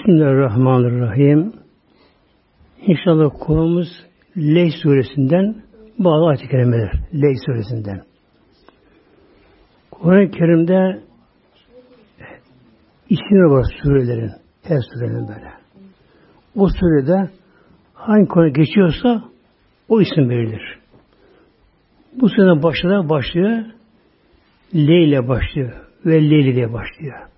[0.00, 1.52] Bismillahirrahmanirrahim.
[2.86, 3.88] İnşallah konumuz
[4.36, 5.62] Ley suresinden
[5.98, 6.92] bazı ayet-i kerimeler.
[7.14, 8.02] Ley suresinden.
[9.90, 11.02] Kur'an-ı Kerim'de
[13.08, 14.30] isimler var surelerin.
[14.62, 15.52] Her surenin böyle.
[16.56, 17.30] O surede
[17.94, 19.24] hangi konu geçiyorsa
[19.88, 20.78] o isim verilir.
[22.20, 23.64] Bu sene başında başlıyor.
[24.74, 25.72] L ile başlıyor.
[26.06, 27.28] Ve L ile başlıyor.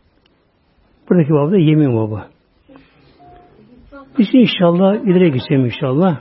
[1.11, 2.32] Buradaki baba da yemin baba.
[4.19, 6.21] Biz inşallah ileri geçelim inşallah.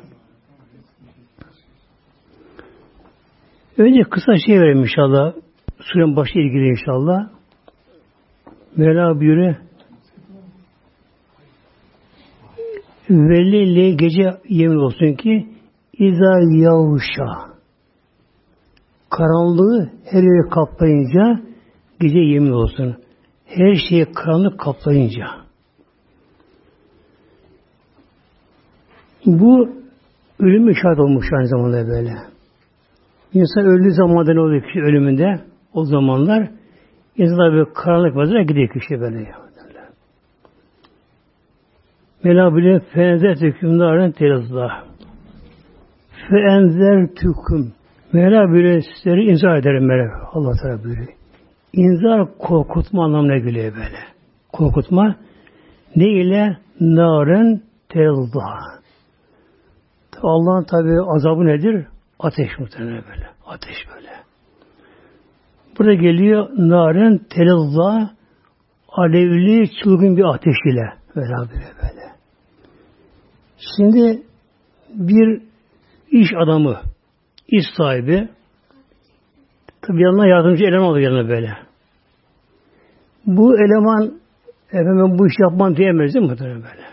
[3.77, 5.34] Önce kısa şey verelim inşallah.
[5.80, 7.30] Surenin başı ilgili inşallah.
[8.77, 9.55] Mevla buyuruyor.
[13.09, 15.48] Velli gece yemin olsun ki
[15.93, 17.52] İza yavuşa
[19.10, 21.41] karanlığı her yeri kaplayınca
[21.99, 22.96] gece yemin olsun.
[23.46, 25.26] Her şeyi karanlık kaplayınca.
[29.26, 29.70] Bu
[30.40, 32.14] ölüm işaret olmuş aynı zamanda böyle.
[33.34, 35.40] İnsan öldüğü zamanda ne oluyor kişi ölümünde?
[35.74, 36.50] O zamanlar
[37.18, 39.32] insanlar böyle karanlık vaziyete gidiyor kişi böyle.
[42.24, 44.72] Mela bile fenzer hükümdarın terazda.
[46.30, 47.74] Feenzer tüküm.
[48.14, 50.10] Mevla böyle sizleri inzar ederim böyle.
[50.34, 51.08] Allah Teala buyuruyor.
[51.74, 53.99] İnzar korkutma anlamına geliyor böyle.
[54.54, 55.16] Korkutma
[55.96, 56.58] ne ile?
[56.80, 58.80] Naren telda.
[60.27, 61.88] Allah'ın tabi azabı nedir?
[62.20, 63.27] Ateş muhtemelen böyle.
[63.46, 64.09] Ateş böyle.
[65.80, 68.12] Burada geliyor naren telda
[68.90, 70.94] alevli çılgın bir ateş ile.
[71.16, 72.12] Böyle böyle.
[73.78, 74.24] Şimdi
[74.94, 75.42] bir
[76.12, 76.81] iş adamı
[77.47, 78.30] iş sahibi
[79.81, 81.58] tabi yanına yardımcı eleman oluyor yanına böyle.
[83.26, 84.20] Bu eleman
[84.70, 86.36] efendim bu iş yapmam diyemez değil mi?
[86.40, 86.86] Böyle.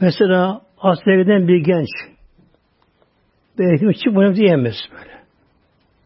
[0.00, 1.88] Mesela askere bir genç
[3.58, 5.18] belki çıkmayayım diyemez böyle.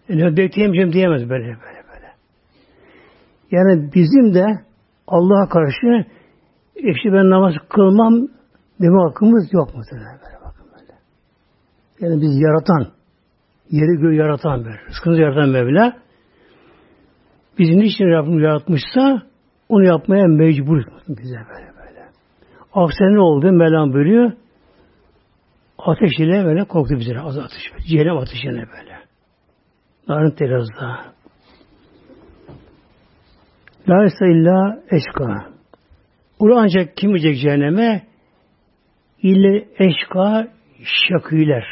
[0.09, 2.13] Yani bekleyemeyeceğim diyemez böyle böyle böyle.
[3.51, 4.47] Yani bizim de
[5.07, 6.07] Allah'a karşı
[6.77, 8.29] işte ben namaz kılmam
[8.81, 9.83] deme hakkımız yok mu?
[9.93, 10.95] Böyle.
[12.01, 12.93] Yani biz yaratan,
[13.71, 15.97] yeri göğü yaratan böyle, rızkımızı yaratan Mevla,
[17.59, 19.23] bizim niçin Rabbim yaratmışsa
[19.69, 22.09] onu yapmaya mecbur bize böyle böyle.
[22.75, 23.53] Aksine ne oldu?
[23.53, 24.33] Mevlam buyuruyor.
[25.87, 27.21] Ateş ile böyle korktu bize.
[27.21, 27.87] Az ateş.
[27.87, 28.99] Cehennem ateşine böyle.
[30.09, 31.13] Narın terazda.
[33.89, 35.53] La illa eşka.
[36.39, 38.07] Ulu ancak kim gidecek cehenneme?
[39.23, 40.49] İlle eşka
[40.85, 41.65] şaküler.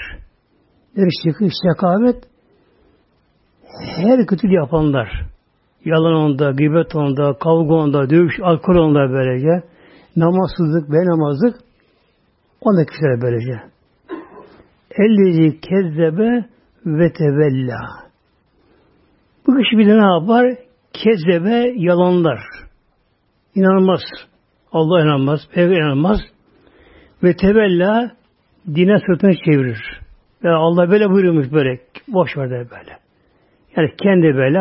[0.96, 2.24] Bir şıkı şekavet
[3.96, 5.30] her kötülüğü yapanlar
[5.84, 9.66] yalan onda, gıybet onda, kavga onda, dövüş, alkol onda böylece
[10.16, 11.56] namazsızlık, benamazlık
[12.60, 13.69] onda kişiler böylece.
[14.90, 16.44] Ellezi kezzebe
[16.86, 17.80] ve tevella.
[19.46, 20.56] Bu kişi bir de ne yapar?
[20.92, 22.40] Kezzebe yalanlar.
[23.54, 24.00] İnanmaz.
[24.72, 26.20] Allah inanmaz, Peygamber inanmaz.
[27.22, 28.10] Ve tevella
[28.66, 30.00] dine sırtını çevirir.
[30.42, 31.80] Ya Allah böyle buyurmuş böyle.
[32.08, 32.98] Boş ver de böyle.
[33.76, 34.58] Yani kendi böyle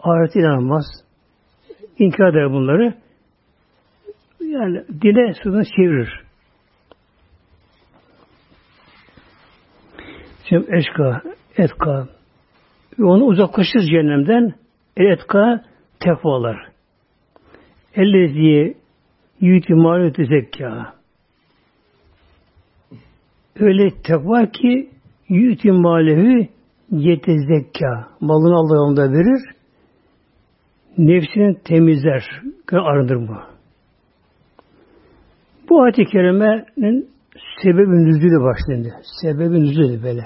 [0.00, 0.84] ahirete inanmaz.
[1.98, 2.94] İnkar eder bunları.
[4.40, 6.26] Yani dile sözünü çevirir.
[9.98, 11.22] Şimdi eşka,
[11.58, 12.08] etka.
[12.98, 14.54] Onu uzaklaşır cehennemden.
[14.96, 15.62] El etka
[16.00, 16.56] tekvalar.
[17.94, 18.76] Ellezi
[19.40, 20.94] yüti maliyeti zekka.
[23.60, 24.90] Öyle tekva ki
[25.28, 26.48] yüti malevi
[26.90, 28.08] yete zekka.
[28.20, 29.56] Malını Allah yolunda verir.
[30.98, 32.42] Nefsini temizler.
[32.72, 33.36] Arındır bu.
[35.68, 37.15] Bu ayet-i kerimenin
[37.62, 38.88] sebebi nüzülü başlandı.
[39.22, 40.22] Sebebi nüzülü böyle.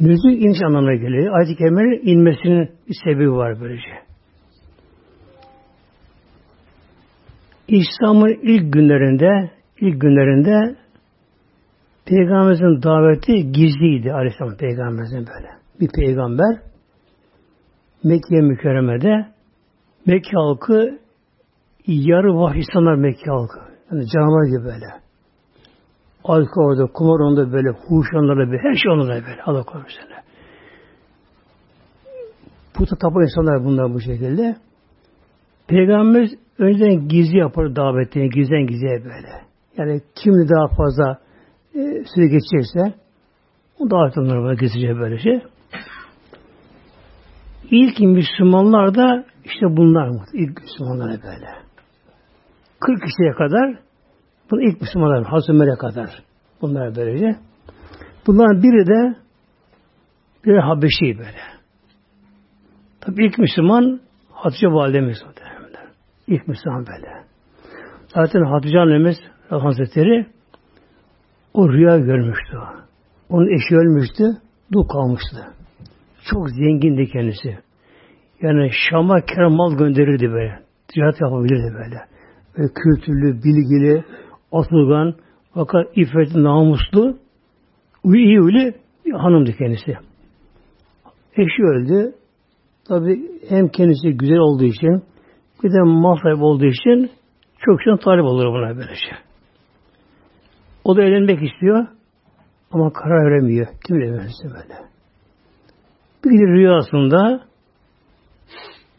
[0.00, 1.34] Nüzül iniş anlamına geliyor.
[1.38, 4.06] Ayet-i kerimenin inmesinin bir sebebi var böylece.
[7.68, 9.50] İslam'ın ilk günlerinde
[9.80, 10.76] ilk günlerinde
[12.06, 15.48] Peygamberimizin daveti gizliydi Aleyhisselam Peygamberimizin böyle.
[15.80, 16.60] Bir peygamber
[18.04, 19.26] Mekke mükerremede
[20.06, 20.98] Mekke halkı
[21.86, 23.58] yarı vahşi insanlar Mekke halkı.
[23.90, 25.05] Yani canavar gibi böyle.
[26.28, 29.42] Alkol orada, kumar onda böyle, huş onlarda böyle, her şey onlarda böyle.
[29.42, 30.04] Allah korusun.
[32.74, 34.56] Puta tapan insanlar bunlar bu şekilde.
[35.68, 39.28] Peygamberimiz önceden gizli yapar davetini, gizden gizliye böyle.
[39.76, 41.18] Yani kim daha fazla
[41.74, 42.94] e, süre geçecekse
[43.78, 45.40] o davet onlara böyle geçecek böyle şey.
[47.70, 50.10] İlk Müslümanlar da işte bunlar?
[50.32, 51.48] İlk Müslümanlar böyle.
[52.80, 53.85] 40 kişiye kadar
[54.50, 56.22] bunu ilk Müslümanlar Hazreti kadar
[56.62, 57.38] bunlar böylece.
[58.26, 59.16] Bunların biri de
[60.44, 61.40] bir Habeşi böyle.
[63.00, 64.00] Tabi ilk Müslüman
[64.30, 65.78] Hatice validemiz dönemde.
[66.26, 67.26] İlk Müslüman böyle.
[68.14, 69.16] Zaten Hatice annemiz
[69.48, 70.26] Hazretleri
[71.54, 72.56] o rüya görmüştü.
[73.28, 74.24] Onun eşi ölmüştü,
[74.72, 75.54] dul kalmıştı.
[76.24, 77.58] Çok zengindi kendisi.
[78.42, 80.58] Yani Şam'a kerem mal gönderirdi böyle.
[80.88, 82.00] Ticaret yapabilirdi böyle.
[82.58, 84.04] böyle kültürlü, bilgili,
[84.52, 85.14] atılgan,
[85.54, 87.16] fakat iffetli, namuslu,
[88.04, 88.74] iyi öyle
[89.12, 89.96] hanımdı kendisi.
[91.36, 92.14] Eşi öldü.
[92.88, 95.02] Tabi hem kendisi güzel olduğu için
[95.62, 97.10] bir de mal sahibi olduğu için
[97.58, 99.18] çok şey talip olur buna böyle şey.
[100.84, 101.86] O da evlenmek istiyor
[102.72, 103.66] ama karar veremiyor.
[103.86, 104.74] Kim evlenirse böyle.
[106.24, 107.40] Bir gün rüyasında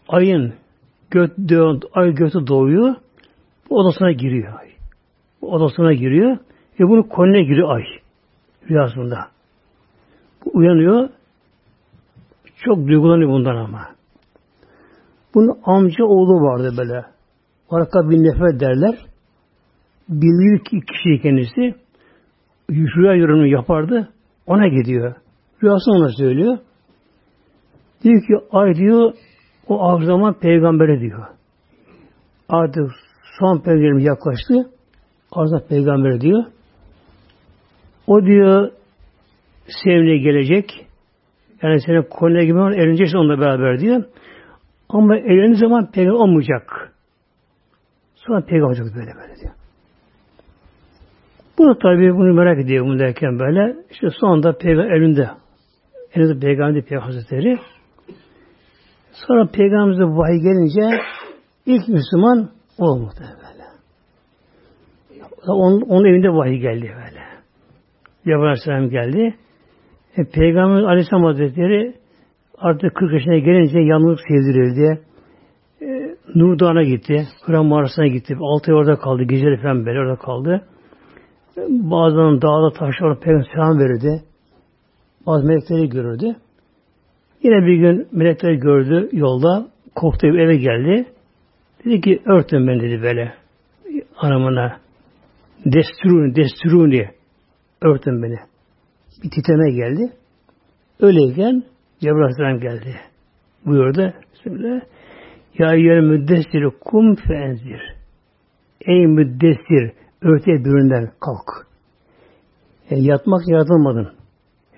[0.09, 0.53] ayın
[1.11, 1.31] göt,
[1.94, 2.95] ay götü doğuyor.
[3.69, 4.67] Odasına giriyor
[5.42, 6.38] odasına giriyor
[6.80, 7.84] ve bunun koluna giriyor ay
[8.69, 9.28] rüyasında.
[10.54, 11.10] Uyanıyor.
[12.66, 13.81] Çok duygulanıyor bundan ama.
[15.34, 17.06] Bunun amca oğlu vardı böyle.
[17.69, 18.95] Arka bin nefret derler.
[20.10, 21.75] Bilir ki kişi kendisi.
[22.72, 24.10] Rüya yorumu yapardı.
[24.48, 25.16] Ona gidiyor.
[25.63, 26.57] Rüyasını ona söylüyor.
[28.04, 29.13] Diyor ki ay diyor
[29.68, 31.28] o zaman peygambere diyor.
[32.50, 32.92] Artık
[33.40, 34.76] son peygamberim yaklaştı.
[35.31, 36.44] Arzu peygamber diyor.
[38.07, 38.71] O diyor
[39.68, 40.85] sevine gelecek.
[41.62, 44.03] Yani senin konuya gibi evleneceksin onunla beraber diyor.
[44.89, 46.94] Ama evlendiği zaman peygamber olmayacak.
[48.15, 49.53] Sonra peygamber olacak böyle böyle diyor.
[51.57, 53.75] Bunu tabi bunu merak ediyor bunu derken böyle.
[53.91, 55.30] İşte sonunda peygamber elinde.
[56.13, 57.57] Elinde peygamber peygamber hazretleri.
[59.12, 61.01] Sonra peygamberimize vahiy gelince
[61.65, 63.46] ilk Müslüman o muhtemelen.
[65.51, 67.21] Onun, onun evinde vahiy geldi böyle.
[68.25, 69.35] Cebrail Aleyhisselam geldi.
[70.17, 71.94] E, Peygamber Aleyhisselam Hazretleri
[72.57, 75.01] artık 40 yaşına gelince yalnızlık sevdirildi.
[75.81, 77.27] E, Nur Dağı'na gitti.
[77.45, 78.35] Hıram mağarasına gitti.
[78.41, 79.23] Altı ay orada kaldı.
[79.23, 80.61] Geceleri falan böyle orada kaldı.
[81.57, 84.23] E, bazen dağda taşlar Peygamber selam verirdi.
[85.25, 86.35] Bazı melekleri görürdü.
[87.44, 89.67] Yine bir gün melekleri gördü yolda.
[89.95, 91.05] Korktu eve geldi.
[91.85, 93.33] Dedi ki örtün beni dedi böyle.
[94.17, 94.87] Anamına.
[95.65, 97.09] Desturuni, desturuni.
[97.81, 98.38] Örtün beni.
[99.24, 100.13] Bir titreme geldi.
[101.00, 101.63] Öyleyken
[102.00, 102.95] Cebrail Aleyhisselam geldi.
[103.65, 104.13] Buyurdu.
[104.33, 104.81] Bismillah.
[105.57, 107.81] Ya yer müddessir kum feenzir.
[108.81, 111.68] Ey müddessir örtüye büründen kalk.
[112.89, 114.13] Yani yatmak yaratılmadın.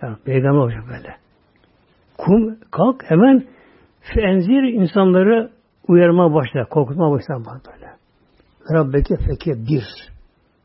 [0.01, 1.15] Yani peygamber olacak böyle.
[2.17, 3.43] Kum kalk hemen
[4.01, 5.51] feenzir insanları
[5.87, 7.89] uyarmaya başla, korkutmaya başla böyle.
[8.73, 10.08] Rabbeke feke bir.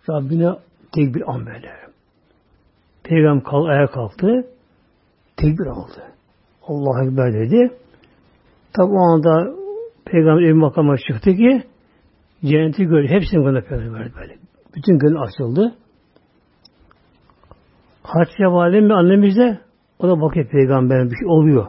[0.08, 0.50] Rabbine
[0.94, 1.70] tekbir an böyle.
[3.04, 4.46] Peygamber kalk, ayağa kalktı.
[5.36, 6.02] Tekbir aldı.
[6.62, 7.70] Allah Ekber dedi.
[8.76, 9.54] Tabi o anda
[10.04, 11.62] Peygamber ev makama çıktı ki
[12.44, 13.08] cenneti gördü.
[13.08, 14.37] Hepsini gördü Peygamber böyle.
[14.76, 15.75] Bütün gönül açıldı.
[18.02, 19.58] Hatice Validem ve annemiz de
[19.99, 21.66] o da bakıyor peygamberin bir şey oluyor.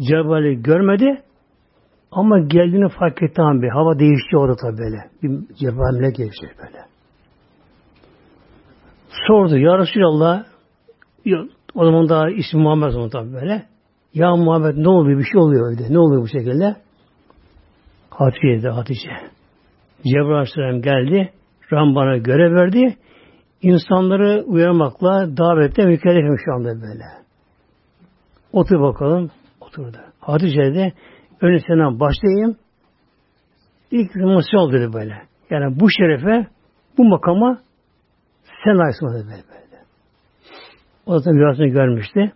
[0.00, 1.22] Cebrail'i görmedi
[2.10, 3.68] ama geldiğini fark etti abi.
[3.68, 5.10] Hava değişti orada tabi böyle.
[5.22, 6.93] Bir Cebrail'le geçti böyle.
[9.26, 9.58] Sordu.
[9.58, 10.44] Ya Resulallah
[11.74, 13.66] o zaman daha ismi Muhammed zaman tabi böyle.
[14.14, 15.18] Ya Muhammed ne oluyor?
[15.18, 15.94] Bir şey oluyor öyle.
[15.94, 16.76] Ne oluyor bu şekilde?
[18.10, 19.10] Hatice dedi Hatice.
[20.04, 21.32] Cebrail Aleyhisselam geldi.
[21.72, 22.96] Ram bana görev verdi.
[23.62, 27.04] İnsanları uyarmakla davette mükellefim şu anda böyle.
[28.52, 29.30] Otur bakalım.
[29.60, 29.96] Oturdu.
[30.20, 30.92] Hatice de
[31.40, 32.56] önce senden başlayayım.
[33.90, 35.14] İlk masal dedi böyle.
[35.50, 36.46] Yani bu şerefe,
[36.98, 37.58] bu makama
[38.64, 39.26] sen layıksın böyle.
[39.26, 39.44] böyle.
[41.06, 42.32] O da rüyasını görmüştü.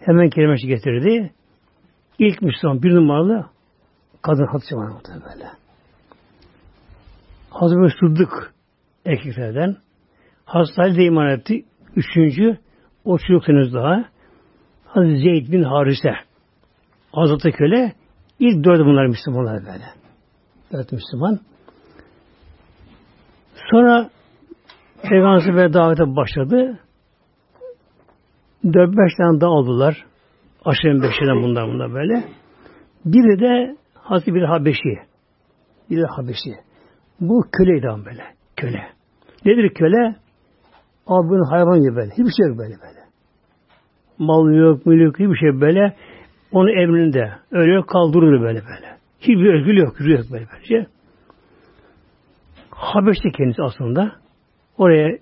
[0.00, 1.32] Hemen kelimesi getirdi.
[2.18, 3.46] İlk Müslüman bir numaralı
[4.22, 5.48] kadın Hatice var böyle.
[7.50, 8.54] Hazreti Sıddık
[9.06, 9.76] erkeklerden
[10.44, 11.64] Hazreti de iman etti.
[11.96, 12.58] Üçüncü,
[13.04, 14.04] o çocuk daha.
[14.86, 16.12] Hazreti Zeyd bin Harise.
[17.12, 17.92] Hazreti Köle.
[18.38, 19.84] ilk dördü bunlar Müslümanlar böyle.
[20.72, 21.38] Dört Müslüman.
[23.70, 24.10] Sonra
[25.02, 26.78] Peygamber ve davete başladı.
[28.64, 30.04] Dört beş tane daha oldular.
[30.64, 32.24] Aşırı beşiden bunlar bunlar böyle.
[33.04, 34.98] Biri de Hazreti bir Habeşi.
[35.90, 36.54] Bir Habeşi.
[37.20, 38.22] Bu köleydi ama böyle.
[38.56, 38.82] Köle.
[39.44, 40.16] Nedir köle?
[41.06, 42.10] Abi hayvan gibi böyle.
[42.10, 43.00] Hiçbir şey yok böyle böyle.
[44.18, 45.96] Mal yok, mülk hiçbir şey böyle.
[46.52, 47.32] Onun emrinde.
[47.52, 48.96] Öyle kaldırılır böyle böyle.
[49.20, 50.64] Hiçbir özgür yok, yürü yok böyle böyle.
[50.64, 50.86] Şey.
[52.70, 54.19] Habeş'te kendisi aslında.
[54.80, 55.18] Oraya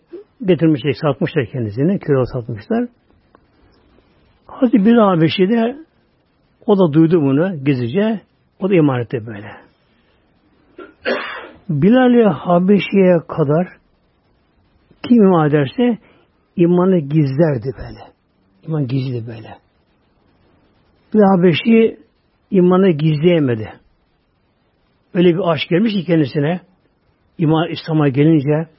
[0.46, 1.98] getirmişler, satmışlar kendisini.
[1.98, 2.88] Köle satmışlar.
[4.46, 5.76] Hazreti bir Habeşi de
[6.66, 8.20] o da duydu bunu gizlice.
[8.60, 9.50] O da iman etti böyle.
[11.68, 13.68] Bilal-i Habeşi'ye kadar
[15.02, 15.98] kim iman ederse
[16.56, 18.12] imanı gizlerdi böyle.
[18.66, 19.58] İman gizli böyle.
[21.14, 21.98] Bir Habeşi
[22.50, 23.72] imanı gizleyemedi.
[25.14, 26.60] Öyle bir aşk gelmiş ki kendisine
[27.38, 28.77] iman İslam'a gelince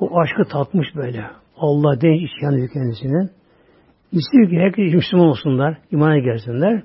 [0.00, 1.26] o aşkı tatmış böyle.
[1.56, 3.28] Allah denç isyanı kendisine.
[4.12, 6.82] İstiyor ki herkes Müslüman olsunlar, imana gelsinler.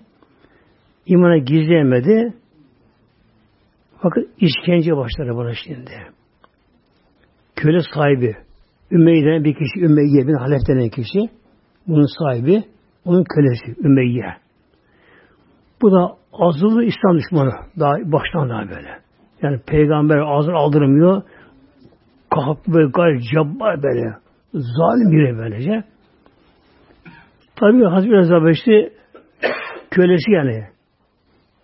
[1.06, 2.34] İmana gizleyemedi.
[4.02, 5.92] Fakat işkence başladı bana şimdi.
[7.56, 8.36] Köle sahibi,
[8.92, 11.30] Ümeyye denen bir kişi, Ümeyye bin Halef denen kişi,
[11.88, 12.64] bunun sahibi,
[13.06, 14.36] onun kölesi Ümeyye.
[15.82, 17.52] Bu da azılı İslam düşmanı.
[17.80, 19.00] Daha baştan daha böyle.
[19.42, 21.22] Yani peygamber ağzını aldırmıyor.
[22.36, 24.16] Kalktı böyle gayet cabbar böyle.
[24.54, 25.84] Zalim biri böylece.
[27.56, 28.94] Tabi Hazreti Rezabesi
[29.92, 30.64] kölesi yani.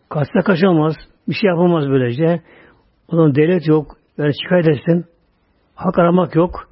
[0.10, 0.96] Kaçta kaçamaz.
[1.28, 2.42] Bir şey yapamaz böylece.
[3.08, 3.98] O zaman devlet yok.
[4.18, 5.06] Yani şikayet etsin.
[5.76, 6.70] Hak aramak yok.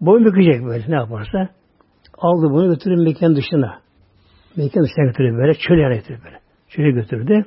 [0.00, 1.48] Boyun bükecek böyle ne yaparsa.
[2.18, 3.78] Aldı bunu götürür mekan dışına.
[4.56, 5.54] Mekan dışına götürür böyle.
[5.54, 6.38] Çöl yana götürür böyle.
[6.68, 7.44] Çöle götürdü.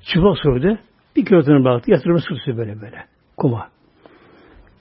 [0.00, 0.78] Çıplak sürdü.
[1.16, 1.90] Bir kilotunu baktı.
[1.90, 3.04] Yatırımı sürdü böyle böyle.
[3.36, 3.68] Kuma.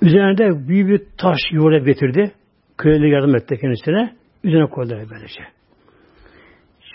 [0.02, 2.32] Üzerinde büyük bir taş yuvarlayıp getirdi.
[2.78, 4.16] Köylü yardım etti kendisine.
[4.44, 5.42] Üzerine koydular böylece.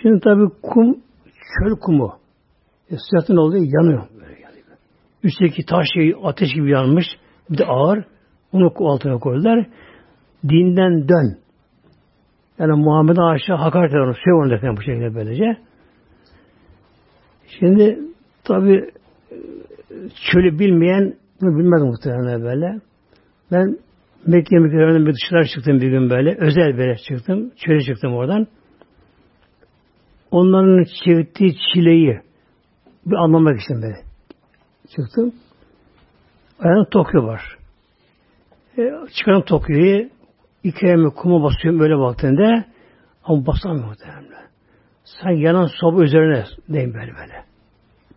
[0.03, 2.19] Şimdi tabi kum, çöl kumu.
[2.91, 4.03] E, sıcaktan olduğu yanıyor.
[4.15, 4.67] Böyle yanıyor.
[5.23, 7.07] Üstteki taş şey ateş gibi yanmış.
[7.51, 8.05] Bir de ağır.
[8.53, 9.67] Onu altına koydular.
[10.49, 11.39] Dinden dön.
[12.59, 14.15] Yani Muhammed'e aşağı hakaret eder onu.
[14.15, 15.57] Sev onu bu şekilde böylece.
[17.61, 17.99] Şimdi
[18.45, 18.91] tabi
[20.33, 22.81] çölü bilmeyen bunu bilmez muhtemelen böyle.
[23.53, 23.79] Ben
[24.27, 26.37] Mekke mükerremeden bir dışarı çıktım bir gün böyle.
[26.39, 27.53] Özel bir çıktım.
[27.57, 28.47] Çöle çıktım oradan.
[30.31, 32.21] Onların çektiği çileyi
[33.07, 33.97] bir anlamak için böyle
[34.97, 35.35] çıktım.
[36.61, 37.59] Ayağında Tokyo var.
[38.79, 40.09] E, çıkarım Tokyo'yu
[40.65, 42.65] iki elimi kuma basıyorum böyle baktığında
[43.25, 44.49] ama basamıyorum muhtemelen.
[45.05, 47.45] Sanki yanan soba üzerine deyim böyle böyle.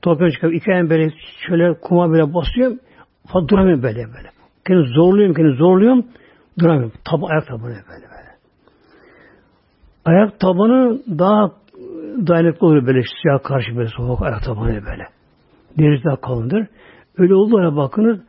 [0.01, 1.13] Tokyo'yu çıkarıp iki elimi böyle
[1.47, 2.79] şöyle kuma böyle basıyorum.
[3.27, 4.36] Falan duramıyorum böyle böyle.
[4.67, 6.05] Kendimi zorluyorum, kendimi zorluyorum.
[6.59, 6.91] Duramıyorum.
[7.05, 8.27] Tab ayak tabanı böyle böyle.
[10.05, 11.51] Ayak tabanı daha
[12.27, 15.03] dayanıklı olur böyle sıcak karşı böyle soğuk ayak tabanı böyle.
[15.77, 16.67] Derisi daha kalındır.
[17.17, 18.19] Öyle olduğuna bakınız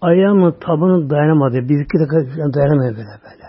[0.00, 1.56] ayağımın tabanı dayanamadı.
[1.56, 3.44] Bir iki dakika dayanamıyor böyle böyle.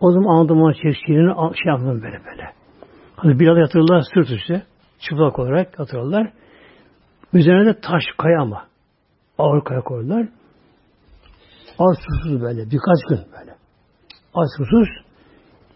[0.00, 2.52] O zaman anladım onun çekişini şey yaptım böyle böyle.
[3.16, 4.62] Hani bir yatırırlar sırt üstü.
[4.98, 6.32] Çıplak olarak yatırırlar.
[7.32, 8.64] Üzerine de taş kaya ama.
[9.38, 10.28] Ağır kaya koydular.
[11.78, 12.64] Az susuz böyle.
[12.70, 13.54] Birkaç gün böyle.
[14.34, 14.88] Az susuz.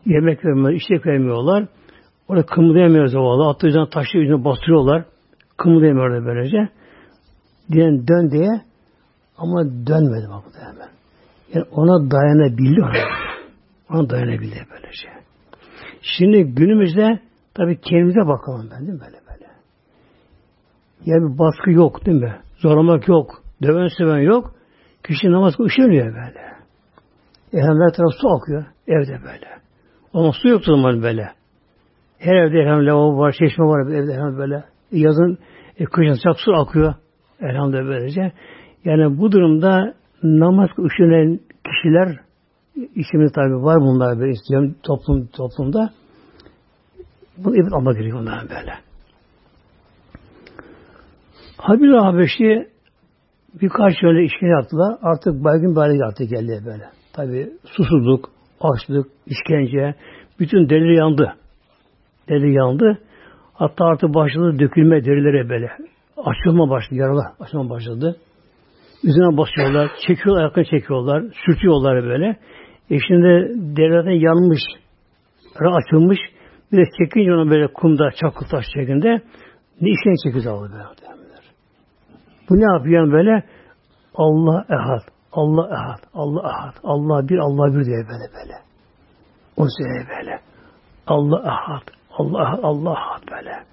[0.07, 1.67] Yemek vermiyorlar, içecek vermiyorlar.
[2.29, 3.45] Orada kımıldayamıyor zavallı.
[3.45, 5.05] Hatta yüzden taşı yüzüne bastırıyorlar.
[5.57, 6.69] Kımıldayamıyor böylece.
[7.73, 8.61] Diyen dön diye
[9.39, 10.89] ama dönmedi bak bu hemen.
[11.55, 12.81] Yani ona dayanabildi.
[13.91, 15.09] Ona dayanabildi böylece.
[16.03, 17.21] Şimdi günümüzde
[17.55, 19.51] tabii kendimize bakalım ben değil mi böyle böyle.
[21.07, 22.41] Yani bir baskı yok değil mi?
[22.57, 23.43] Zorlamak yok.
[23.63, 24.55] Döven seven yok.
[25.05, 26.53] Kişi namaz üşeniyor böyle.
[27.53, 29.49] Elhamdülillah taraf su akıyor evde böyle.
[30.15, 31.29] Ama su yoktu zaman böyle.
[32.19, 34.65] Her evde elhamdülillah lavabo var, çeşme var evde elhamdülillah böyle.
[34.93, 35.39] Yazın,
[35.79, 36.95] e, kışın sıcak su akıyor.
[37.41, 38.33] Elhamdülillah böylece.
[38.85, 42.19] Yani bu durumda namaz üşenen kişiler
[42.77, 45.91] içimde tabi var bunlar böyle istiyorum toplum toplumda.
[47.37, 48.73] Bunu ibret almak gerekiyor onların böyle.
[51.57, 52.72] Habil Habeşi
[53.61, 54.99] birkaç şöyle işkence yaptılar.
[55.03, 56.85] Artık baygın bir hale geldi geldi böyle.
[57.13, 58.31] Tabi susuzluk,
[58.61, 59.95] açlık, işkence,
[60.41, 61.35] bütün derileri yandı.
[62.29, 62.99] Deri yandı.
[63.55, 65.71] Hatta artık başladı dökülme derilere böyle.
[66.17, 68.17] Açılma başladı, yaralar açılma başladı.
[69.05, 72.37] Üzerine basıyorlar, çekiyorlar, ayaklarını çekiyorlar, sürtüyorlar böyle.
[72.91, 74.61] E şimdi derilerden yanmış,
[75.61, 76.19] açılmış.
[76.73, 79.23] Bir de çekince onu böyle kumda, çakıl taş şeklinde
[79.81, 81.22] ne işine çekiyor aldı böyle.
[82.51, 83.45] Bu ne yapıyor böyle?
[84.15, 88.55] Allah ehad, Allah ehad, Allah ehad, Allah bir, Allah bir diye böyle böyle.
[89.57, 90.41] O söyle böyle.
[91.07, 93.65] Allah ehad, Allah ehad, Allah ehad böyle.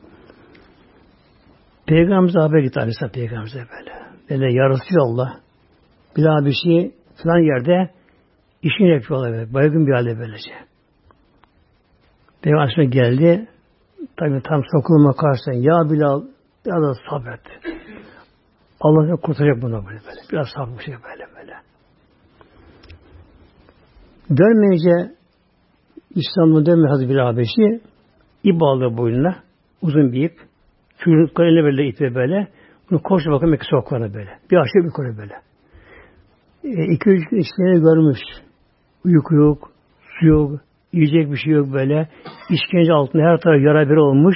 [1.88, 4.00] Peygamberimize haber gitti Aleyhisselam Peygamberimize böyle.
[4.30, 4.70] Böyle ya
[5.02, 5.40] Allah
[6.18, 7.90] bir daha bir şey falan yerde
[8.62, 9.54] işini yapıyorlar böyle.
[9.54, 10.52] Baygın bir halde böylece.
[12.42, 13.48] Peygamber geldi.
[14.18, 16.22] Tabi tam sokulma karşısına ya Bilal
[16.66, 17.42] ya da sabret.
[18.82, 20.22] Allah kurtaracak bunu böyle böyle.
[20.32, 21.54] Biraz sabır şey böyle böyle.
[24.38, 25.16] Dönmeyince
[26.16, 27.82] İslam'ın dönme Hazreti bir Habeşi
[28.44, 29.36] ip aldı boynuna.
[29.82, 30.38] Uzun bir ip.
[31.00, 32.48] Çocuklar eline böyle ipi böyle.
[32.92, 34.30] Bunu koştu bakın Mekke sokaklarına böyle.
[34.52, 35.34] Bir aşağı bir yukarı böyle.
[36.64, 38.20] E, iki üç gün işlerini görmüş.
[39.06, 39.72] Uyku yok,
[40.20, 40.52] su yok,
[40.94, 42.10] yiyecek bir şey yok böyle.
[42.50, 44.36] İşkence altında her taraf yara bir olmuş.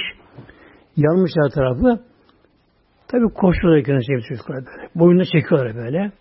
[0.96, 2.04] Yanmış her tarafı.
[3.14, 4.88] Tabi koşuyorlar kendisi çocuklar böyle.
[4.94, 6.12] Boyunda çekiyorlar böyle.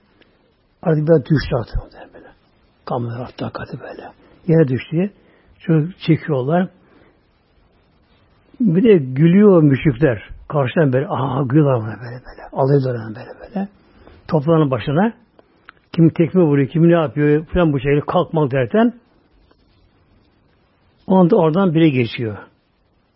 [0.82, 1.76] Artık biraz düştü artık
[2.14, 2.28] böyle.
[2.86, 4.04] Kamera arttı hakikaten böyle.
[4.48, 5.12] Yere düştü.
[5.60, 6.70] Çocuk çekiyorlar.
[8.60, 10.30] Bir de gülüyor müşrikler.
[10.50, 12.44] Karşıdan böyle aha gülüyorlar böyle böyle.
[12.52, 13.68] Alıyorlar böyle böyle.
[14.28, 15.14] Toplanın başına.
[15.96, 18.94] Kim tekme vuruyor, kim ne yapıyor falan bu şekilde kalkmak derken
[21.08, 22.38] o anda oradan biri geçiyor.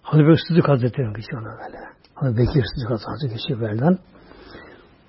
[0.01, 1.96] Hazreti Sıddık Hazretleri geçiyor ona böyle.
[2.19, 3.97] Hazreti Bekir Sıddık Hazretleri geçiyor böyleden.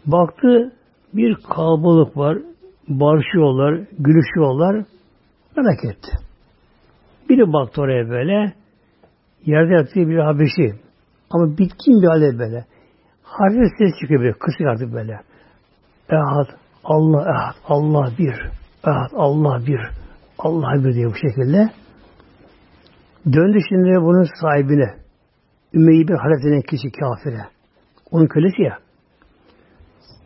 [0.06, 0.72] Baktı
[1.14, 2.38] bir kalabalık var.
[2.88, 4.84] Barışıyorlar, gülüşüyorlar.
[5.56, 6.10] Merak etti.
[7.28, 8.52] Biri baktı oraya böyle.
[9.44, 10.80] Yerde yattığı bir Habeşi.
[11.30, 12.64] Ama bitkin bir halde böyle.
[13.22, 14.32] Harfi ses çıkıyor böyle.
[14.32, 15.20] Kısık artık böyle.
[16.10, 16.46] Ehad,
[16.84, 18.34] Allah ehad, Allah bir.
[18.86, 19.80] Ehad, Allah bir.
[20.38, 21.70] Allah bir diye bu şekilde.
[23.26, 25.07] Döndü şimdi bunun sahibine.
[25.74, 27.42] Ümeyye bir Halef denen kişi kafire.
[28.10, 28.78] Onun kölesi ya.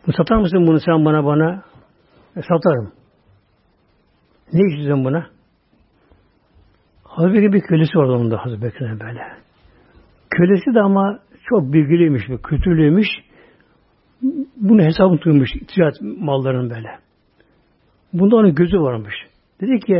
[0.07, 1.63] Bu satar mısın bunu sen bana bana?
[2.35, 2.91] E, satarım.
[4.53, 5.27] Ne istiyorsun buna?
[7.03, 9.21] Hazreti bir kölesi vardı onun da Hazreti Bekir'in böyle.
[10.29, 11.19] Kölesi de ama
[11.49, 13.07] çok bilgiliymiş, kültürlüymüş.
[14.57, 16.89] Bunu hesabını tutmuş ticaret mallarının böyle.
[18.13, 19.13] Bunda onun gözü varmış.
[19.61, 19.99] Dedi ki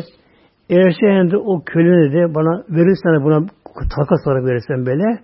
[0.70, 3.48] eğer sen de o köleni de bana verirsen buna
[3.96, 5.20] takas olarak verirsen böyle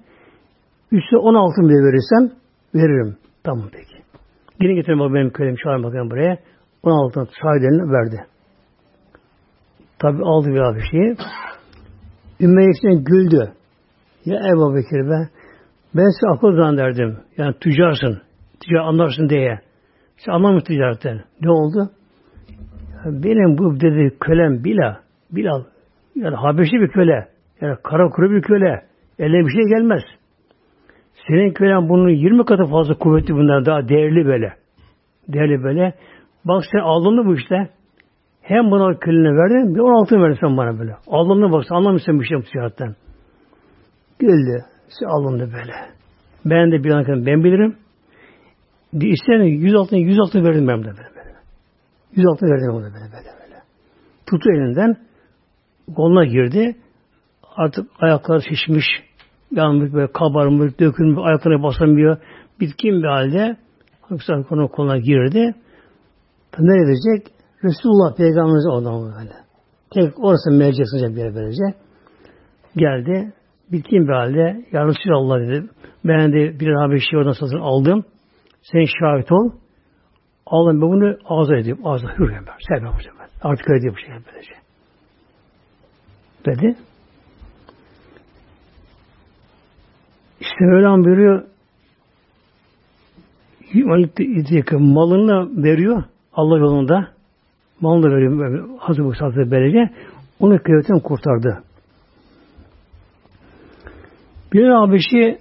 [0.92, 2.32] üstüne 10 altın bile verirsen
[2.76, 3.18] veririm.
[3.44, 4.04] Tamam peki.
[4.62, 6.38] Yine getirin bak benim kölemi çağırın bakayım buraya.
[6.84, 8.26] 10 altın sahibine verdi.
[10.00, 11.16] Tabi aldı bir bir şeyi.
[12.40, 13.52] Ümmeyye güldü.
[14.26, 15.30] Ya Ebu Bekir be
[15.96, 17.18] ben size akıl zannederdim.
[17.38, 18.22] Yani tüccarsın.
[18.60, 19.60] Ticaret anlarsın diye.
[20.18, 21.24] Sen anlamıyorsun ticaretten.
[21.42, 21.90] Ne oldu?
[23.06, 24.96] Benim bu dedi kölem Bilal.
[25.32, 25.64] Bilal.
[26.16, 27.28] Yani Habeşi bir köle.
[27.62, 28.86] Yani kara kuru bir köle.
[29.20, 30.04] Eline bir şey gelmez.
[31.30, 34.54] Senin kölen bunun 20 katı fazla kuvvetli bundan daha değerli böyle.
[35.28, 35.94] Değerli böyle.
[36.46, 37.70] Bak sen aldın bu işte.
[38.42, 40.96] Hem buna kölene verdin bir 16 verirsen bana böyle.
[41.08, 42.96] Aldın bak sen anlamıyorsun bir şey bu ticaretten.
[44.20, 44.64] Güldü.
[45.00, 45.74] Sen alındı böyle.
[46.46, 47.76] Ben de bir an ben bilirim.
[48.94, 50.98] İsteyen 100 altın 100 altın verdim ben de böyle.
[50.98, 51.36] böyle.
[52.16, 53.62] 100 altın verdim ona böyle böyle böyle.
[54.30, 54.98] Tutu elinden
[55.96, 56.76] koluna girdi.
[57.56, 58.86] Artık ayakları şişmiş,
[59.52, 62.18] yanmış böyle kabarmış, dökülmüş, ayaklarına basamıyor.
[62.60, 63.58] Bitkin bir halde
[64.10, 65.56] Hıfzı konu koluna girdi.
[66.60, 67.34] Ne edecek?
[67.64, 69.34] Resulullah Peygamberimiz ondan böyle.
[69.92, 71.64] Tek orası mercek bir yere böylece.
[72.76, 73.34] Geldi.
[73.72, 75.70] Bitkin bir halde Ya Resulallah dedi.
[76.06, 78.06] Ben de bir Habeşi oradan satın aldım.
[78.62, 79.52] Sen şahit ol.
[80.46, 81.80] Alın ben bunu ağza edeyim.
[81.84, 82.54] Ağza hürriyem ben.
[82.68, 83.50] Sevmem hocam ben.
[83.50, 84.54] Artık öyle değil bu şey böylece.
[86.46, 86.76] Dedi.
[90.40, 91.44] İşte Mevlam buyuruyor
[94.78, 97.08] malını veriyor Allah yolunda.
[97.82, 99.94] Malını veriyor Hazreti satı böylece.
[100.40, 101.64] Onu kıyafetten kurtardı.
[104.54, 105.38] Bir abi şey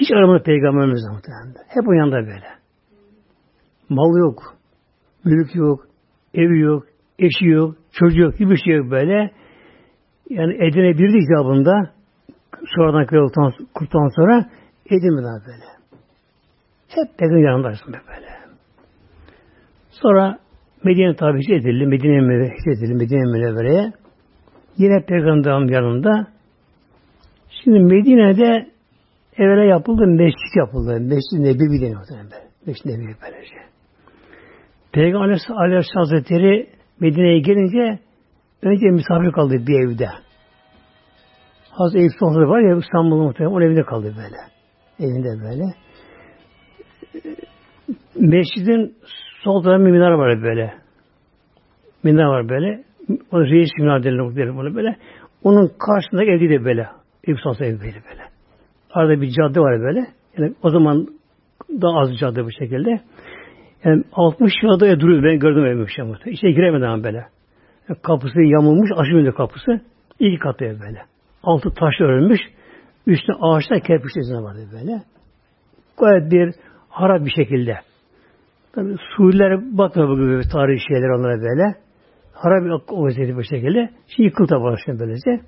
[0.00, 1.54] hiç aramadı peygamberimiz muhtemelen.
[1.68, 2.46] Hep o yanında böyle.
[3.88, 4.56] Mal yok,
[5.24, 5.86] mülk yok,
[6.34, 6.84] evi yok,
[7.18, 9.30] eşi yok, çocuğu yok, hiçbir şey yok böyle.
[10.30, 11.90] Yani edinebildi icabında
[12.76, 14.46] sonradan kıyıldıktan kurttan sonra
[14.86, 15.64] edinmeden böyle.
[16.88, 18.26] Hep peygamber yanındaysın böyle.
[19.90, 20.38] Sonra
[20.84, 23.92] Medine tabi edildi, Medine Münevvere edildi, Medine Münevvere'ye.
[24.76, 26.26] Yine peygamberin yanında.
[27.64, 28.70] Şimdi Medine'de
[29.36, 31.00] evvela yapıldı, mescit yapıldı.
[31.00, 32.06] Mescid Nebevi deniyor.
[32.66, 33.56] Mescid Nebevi böylece.
[34.92, 36.66] Peygamber Aleyhisselam Hazretleri
[37.00, 37.98] Medine'ye gelince
[38.62, 40.08] önce misafir kaldı bir evde.
[41.80, 44.36] Hazreti Eyüp Sultan var ya İstanbul'da muhtemelen onun evinde kaldı böyle.
[44.98, 45.64] Evinde böyle.
[48.14, 48.94] Mescidin
[49.44, 50.74] sol tarafında bir minare var böyle.
[52.02, 52.84] Minare var böyle.
[53.32, 54.96] O reis minare denilir bunu böyle.
[55.44, 56.88] Onun karşısındaki evde de böyle.
[57.24, 58.22] Eyüp Sultan evi böyle böyle.
[58.90, 60.06] Arada bir cadde var böyle.
[60.38, 61.06] Yani o zaman
[61.70, 63.00] daha az cadde bu şekilde.
[63.84, 65.24] Yani 60 yılda duruyor.
[65.24, 67.26] Ben gördüm evi bir şey İçine giremedi ama böyle.
[67.88, 68.90] Yani kapısı yamulmuş.
[68.96, 69.80] Aşırı kapısı.
[70.18, 71.10] İlk katı ev böyle.
[71.42, 72.40] Altı taş örülmüş.
[73.06, 75.02] Üstüne ağaçlar kerpiç izine vardı böyle.
[75.98, 76.54] Gayet bir
[76.88, 77.78] harap bir şekilde.
[78.72, 81.74] Tabi Suudiler bakmıyor bu gibi tarihi şeyler onlara böyle.
[82.32, 83.90] Harap o vaziyeti bu şekilde.
[84.08, 85.44] Şimdi yıkıldı şimdi böylece.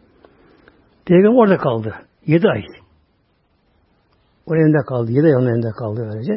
[1.07, 1.94] Peygamber orada kaldı.
[2.26, 2.62] Yedi ay.
[4.46, 5.12] Onun elinde kaldı.
[5.12, 6.33] Yedi ay onun elinde kaldı böylece.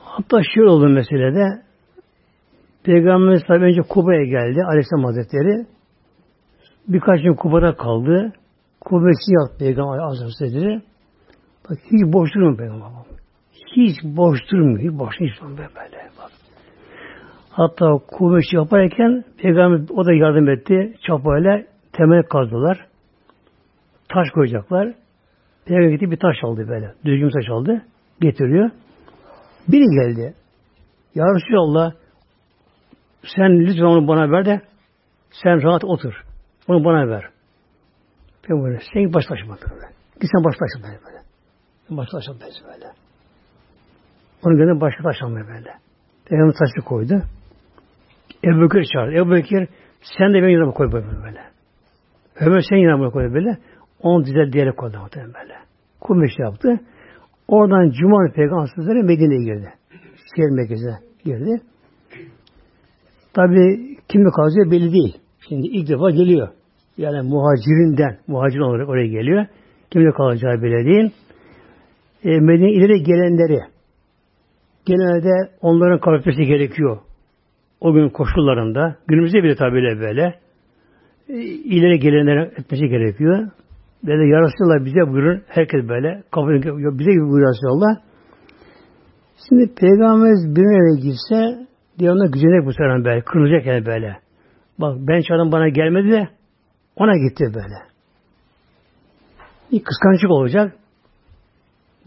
[0.00, 1.62] Hatta şöyle oldu meselede
[2.84, 5.66] Peygamberimiz tabi önce Kuba'ya geldi Aleyhisselam Hazretleri.
[6.88, 8.32] Birkaç gün Kuba'da kaldı.
[8.80, 10.82] Kuba'sı yaptı Peygamber Hazretleri.
[11.70, 12.88] Bak hiç boş durmuyor Peygamber.
[13.76, 14.78] Hiç boş durmuyor.
[14.78, 15.96] Hiç boş hiç durmuyor böyle.
[16.18, 16.30] Bak.
[17.50, 20.94] Hatta Kuba'sı yaparken Peygamber o da yardım etti.
[21.06, 22.86] Çapayla temel kazdılar.
[24.08, 24.94] Taş koyacaklar.
[25.66, 26.94] Peygamber gitti bir taş aldı böyle.
[27.04, 27.82] Düzgün taş aldı.
[28.20, 28.70] Getiriyor.
[29.68, 30.34] Biri geldi.
[31.14, 31.92] Ya Resulallah
[33.36, 34.60] sen lütfen onu bana ver de
[35.30, 36.24] sen rahat otur.
[36.68, 37.24] Onu bana ver.
[38.48, 39.86] Ben sen baş başıma böyle.
[40.20, 41.00] Git sen baş başıma böyle.
[41.06, 41.20] böyle.
[41.90, 42.86] Baş başıma böyle.
[44.44, 45.74] Onun gönlü başka taş almaya böyle.
[46.24, 47.22] Peygamber taşı koydu.
[48.44, 49.14] Ebu Bekir çağırdı.
[49.16, 49.68] Ebu Bekir
[50.18, 51.40] sen de benim yanıma koy böyle.
[52.40, 53.58] Ömer sen yanıma koy böyle.
[54.00, 55.54] Onu dizel diyerek koydu böyle.
[56.00, 56.80] Kumeş yaptı.
[57.48, 59.72] Oradan Cuma Peygamber Hazretleri Medine'ye girdi.
[60.36, 61.60] Şehir merkezine girdi.
[63.34, 65.16] Tabi kimle kalacak belli değil.
[65.48, 66.48] Şimdi ilk defa geliyor.
[66.98, 69.46] Yani muhacirinden, muhacir olarak oraya geliyor.
[69.90, 71.10] Kimle kalacağı belli değil.
[72.24, 73.60] E, Medine ileri gelenleri
[74.86, 76.98] genelde onların kalkması gerekiyor.
[77.80, 78.96] O gün koşullarında.
[79.06, 80.34] Günümüzde bile tabi böyle.
[81.28, 83.48] E, ileri gelenlerin etmesi gerekiyor.
[84.06, 85.42] Böyle yarasıyorlar bize buyurun.
[85.48, 86.22] Herkes böyle.
[86.30, 86.54] Kabul
[86.98, 88.00] bize gibi buyuruyor Allah.
[89.48, 91.66] Şimdi Peygamberimiz bir eve girse
[91.98, 93.20] diye ona gücenecek bu sefer böyle.
[93.20, 94.16] Kırılacak yani böyle.
[94.78, 96.28] Bak ben çağırdım bana gelmedi de
[96.96, 97.94] ona gitti böyle.
[99.72, 100.76] Bir kıskançlık olacak.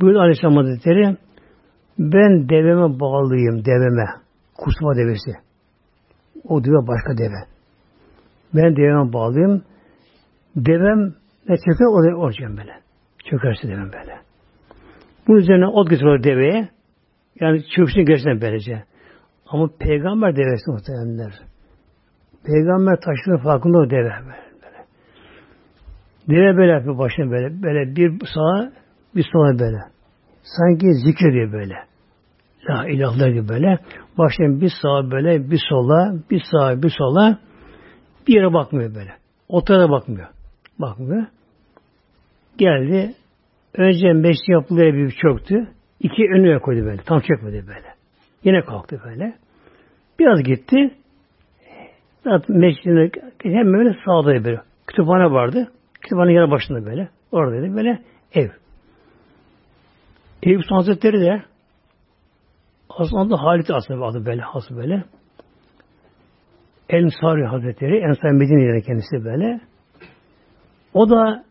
[0.01, 1.17] Buyurdu Aleyhisselam Hazretleri
[1.99, 4.05] ben deveme bağlıyım deveme.
[4.57, 5.31] Kusma devesi.
[6.43, 7.47] O deve başka deve.
[8.53, 9.63] Ben deveme bağlıyım.
[10.55, 11.13] Devem
[11.49, 12.73] ne çöker oraya olacağım böyle.
[13.29, 14.17] Çökerse devem böyle.
[15.27, 16.69] Bunun üzerine ot getiriyor deveye.
[17.39, 18.83] Yani çöksün gerçekten böylece.
[19.49, 21.33] Ama peygamber devesi muhtemelenler.
[22.45, 24.47] Peygamber taşının farkında o deve böyle.
[26.29, 27.63] Deve böyle yapıyor başına böyle.
[27.63, 28.71] Böyle bir sağa
[29.15, 29.77] bir sola böyle.
[30.43, 31.73] Sanki zikrediyor böyle.
[32.69, 33.79] La ilahlar gibi böyle.
[34.17, 37.39] Başlayın bir sağa böyle, bir sola, bir sağa, bir sola.
[38.27, 39.11] Bir yere bakmıyor böyle.
[39.49, 40.27] O tarafa bakmıyor.
[40.79, 41.25] Bakmıyor.
[42.57, 43.13] Geldi.
[43.73, 45.67] Önce meşri yapılıyor bir çöktü.
[45.99, 47.01] İki önüne koydu böyle.
[47.01, 47.96] Tam çökmedi böyle.
[48.47, 49.33] Yine kalktı böyle.
[50.19, 50.95] Biraz gitti.
[52.23, 53.11] Zaten meşrine
[53.43, 54.61] hem böyle sağda böyle.
[54.87, 55.71] Kütüphane vardı.
[56.01, 57.09] Kütüphane yanı başında böyle.
[57.31, 58.01] Oradaydı böyle
[58.33, 58.49] ev.
[60.43, 61.43] Eyüp Hazretleri de
[62.89, 65.03] aslında Halit aslında adı böyle, aslında böyle.
[66.89, 69.61] Ensari Hazretleri, Ensari Medine'de kendisi böyle.
[70.93, 71.43] O da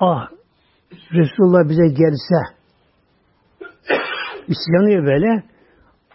[0.00, 0.28] ah
[1.12, 2.36] Resulullah bize gelse
[4.48, 5.53] isyanıyor böyle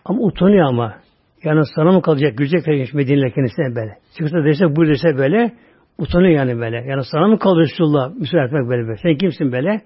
[0.09, 0.95] ama utanıyor ama.
[1.43, 3.97] Yani sana mı kalacak, gülecek gelmiş Medine'yle kendisine böyle.
[4.17, 5.51] Çıksa dese, bu dese böyle,
[5.97, 6.77] utanıyor yani böyle.
[6.87, 8.97] Yani sana mı kaldı Resulullah müsaade etmek böyle böyle.
[8.97, 9.81] Sen kimsin böyle?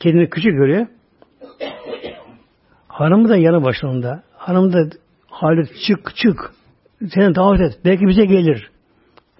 [0.00, 0.86] Kendini küçük görüyor.
[2.88, 4.22] Hanımı da yanı başında.
[4.36, 4.78] Hanım da
[5.26, 6.50] Halit çık çık.
[7.14, 7.78] Seni davet et.
[7.84, 8.70] Belki bize gelir.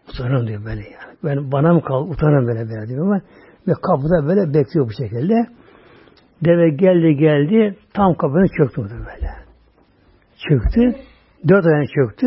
[0.09, 1.17] Utanırım diyor böyle yani.
[1.25, 2.09] Ben bana mı kal?
[2.09, 3.21] Utanırım böyle böyle diyor ama
[3.69, 5.35] ve kapıda böyle bekliyor bu şekilde.
[6.45, 9.46] Deve geldi geldi tam kapının çöktü böyle.
[10.38, 10.81] Çöktü.
[11.49, 12.27] Dört ayağına çöktü.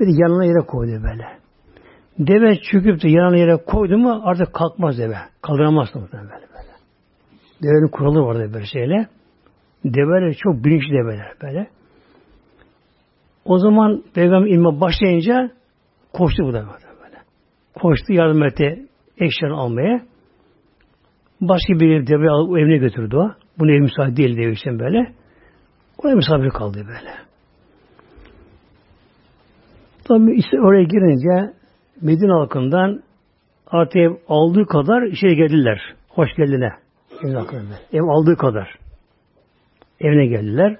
[0.00, 1.26] Bir de yanına yere koydu böyle.
[2.18, 5.16] Deve çöküp de yanına yere koydu mu artık kalkmaz deve.
[5.42, 6.72] Kaldıramaz muhtemelen böyle böyle.
[7.62, 9.06] Devenin kuralı vardı böyle şeyle.
[9.84, 11.66] Develer çok bilinçli develer böyle.
[13.44, 15.50] O zaman Peygamber ilme başlayınca
[16.12, 16.66] koştu bu da
[17.04, 17.16] böyle.
[17.74, 18.86] Koştu yardım etti
[19.18, 20.02] eşyalarını almaya.
[21.40, 23.30] Başka bir deve alıp evine götürdü o.
[23.58, 25.12] Bunu ev müsaade değil için böyle.
[25.98, 27.14] Oraya misafir kaldı böyle.
[30.04, 31.54] Tabi işte oraya girince
[32.00, 33.02] Medine halkından
[33.66, 35.94] artık ev aldığı kadar işe geldiler.
[36.08, 36.72] Hoş geldine.
[37.92, 38.78] Ev, aldığı kadar.
[40.00, 40.76] Evine geldiler.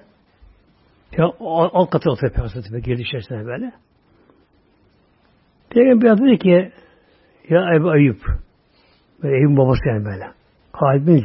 [1.17, 3.71] Ya, alt katı altı Peygamber girdi içerisine böyle.
[5.69, 6.71] Peygamber dedi ki
[7.49, 8.21] ya Ebu Ayıp
[9.23, 10.31] böyle evin babası yani böyle.
[10.71, 11.17] Halid bin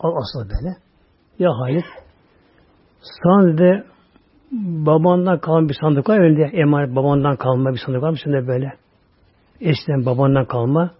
[0.00, 0.76] al aslı böyle.
[1.38, 1.84] Ya Halid
[3.22, 3.84] sana dedi
[4.86, 8.72] babandan kalan bir sandık var önünde emanet babandan kalma bir sandık var mı sende böyle?
[9.60, 10.90] Eskiden babandan kalma.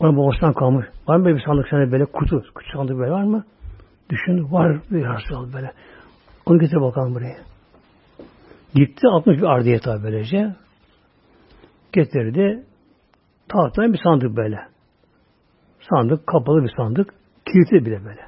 [0.00, 0.86] Ona babasından kalmış.
[1.08, 3.44] Var mı böyle bir sandık sana böyle kutu, kutu sandık böyle var mı?
[4.10, 5.72] Düşün, var bir Resulallah böyle.
[6.46, 7.36] Onu getir bakalım buraya.
[8.74, 10.54] Gitti, atmış bir ardiye tabi böylece.
[11.92, 12.64] Getirdi.
[13.48, 14.58] Tahtadan bir sandık böyle.
[15.90, 17.14] Sandık, kapalı bir sandık.
[17.46, 18.20] Kilitli bile böyle.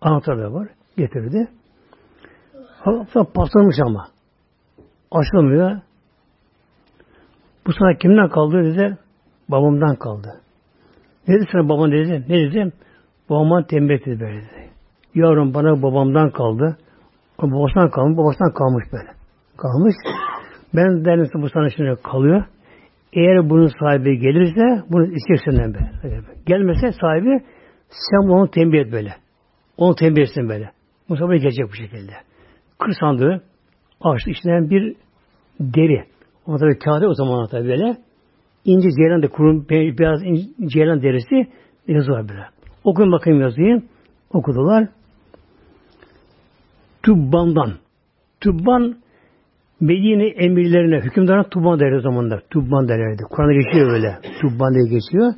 [0.00, 0.68] Anahtar da var.
[0.96, 1.48] Getirdi.
[2.80, 4.08] Hafiften paslanmış ama.
[5.10, 5.80] Açılmıyor.
[7.66, 8.98] Bu sana kimden kaldı dedi.
[9.48, 10.40] Babamdan kaldı.
[11.28, 12.24] Ne dedi sana baban dedi?
[12.28, 12.72] Ne dedi?
[13.30, 14.70] Babamdan tembih dedi böyle dedi.
[15.14, 16.76] Yavrum bana babamdan kaldı.
[17.38, 19.08] O babasından kalmış, babasından kalmış böyle.
[19.56, 19.94] Kalmış.
[20.74, 22.44] Ben derim bu sana şimdi kalıyor.
[23.12, 25.78] Eğer bunun sahibi gelirse bunu isteyeceksin be.
[26.46, 27.44] Gelmese sahibi
[27.90, 29.14] sen onu tembih et böyle.
[29.76, 30.70] Onu tembih etsin böyle.
[31.08, 32.12] Mustafa gelecek bu şekilde.
[32.78, 33.42] Kır sandığı
[34.00, 34.96] açtı içinden bir
[35.60, 36.04] deri.
[36.46, 37.96] Ona tabi kağıdı o zaman tabi böyle.
[38.64, 40.20] İnce ceylan da kurum beyaz
[40.66, 41.52] ceylan derisi
[41.88, 42.46] yazı var böyle.
[42.84, 43.82] Okuyun bakayım yazıyı.
[44.32, 44.88] Okudular.
[47.02, 47.72] Tubban'dan.
[48.40, 48.96] Tubban
[49.80, 52.42] Medine emirlerine, hükümdarına Tubban derler o zamanlar.
[52.50, 53.22] Tubban derlerdi.
[53.30, 54.18] Kur'an'da geçiyor öyle.
[54.40, 55.32] Tubban diye geçiyor.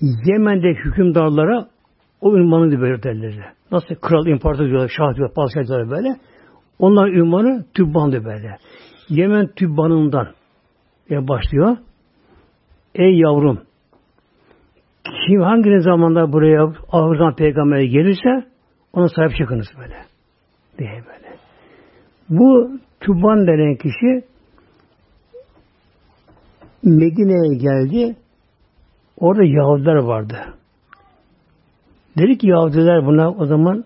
[0.00, 1.66] Yemen'de hükümdarlara
[2.20, 3.52] o ünvanı böyle derler.
[3.72, 6.08] Nasıl kral, imparator diyorlar, şah diyorlar, padişah diyorlar böyle.
[6.78, 8.58] Onlar ünvanı Tubban'dı böyle.
[9.08, 10.28] Yemen Tubban'ından
[11.08, 11.76] diye başlıyor.
[12.94, 13.60] Ey yavrum
[15.04, 18.46] kim hangi zamanda buraya ağırdan peygambere gelirse
[18.92, 19.96] ona sahip çıkınız böyle.
[20.78, 21.36] Diye böyle.
[22.28, 24.26] Bu Tubban denen kişi
[26.82, 28.16] Medine'ye geldi.
[29.16, 30.36] Orada Yahudiler vardı.
[32.18, 33.84] Dedi ki Yahudiler buna o zaman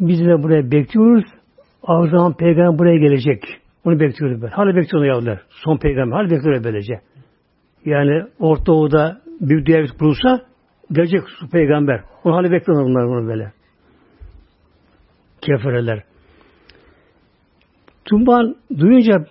[0.00, 1.24] biz de buraya bekliyoruz.
[1.88, 3.42] O zaman peygamber buraya gelecek.
[3.84, 4.48] Onu bekliyoruz ben.
[4.48, 5.40] Hala bekliyorlar Yahudiler.
[5.50, 6.16] Son peygamber.
[6.16, 7.00] Hala bekliyorlar böylece.
[7.84, 10.40] Yani Orta Doğu'da bir devlet kurulsa
[10.92, 12.00] gelecek su peygamber.
[12.24, 13.52] Onu hala bekliyorlar bunlar bunu böyle.
[15.40, 16.02] Kefereler.
[18.04, 19.24] Tumban duyunca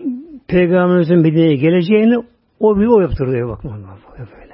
[0.47, 2.17] Peygamberimizin Medine'ye geleceğini
[2.59, 3.47] o bir o yaptırdı.
[3.47, 3.77] Bakma
[4.19, 4.53] böyle.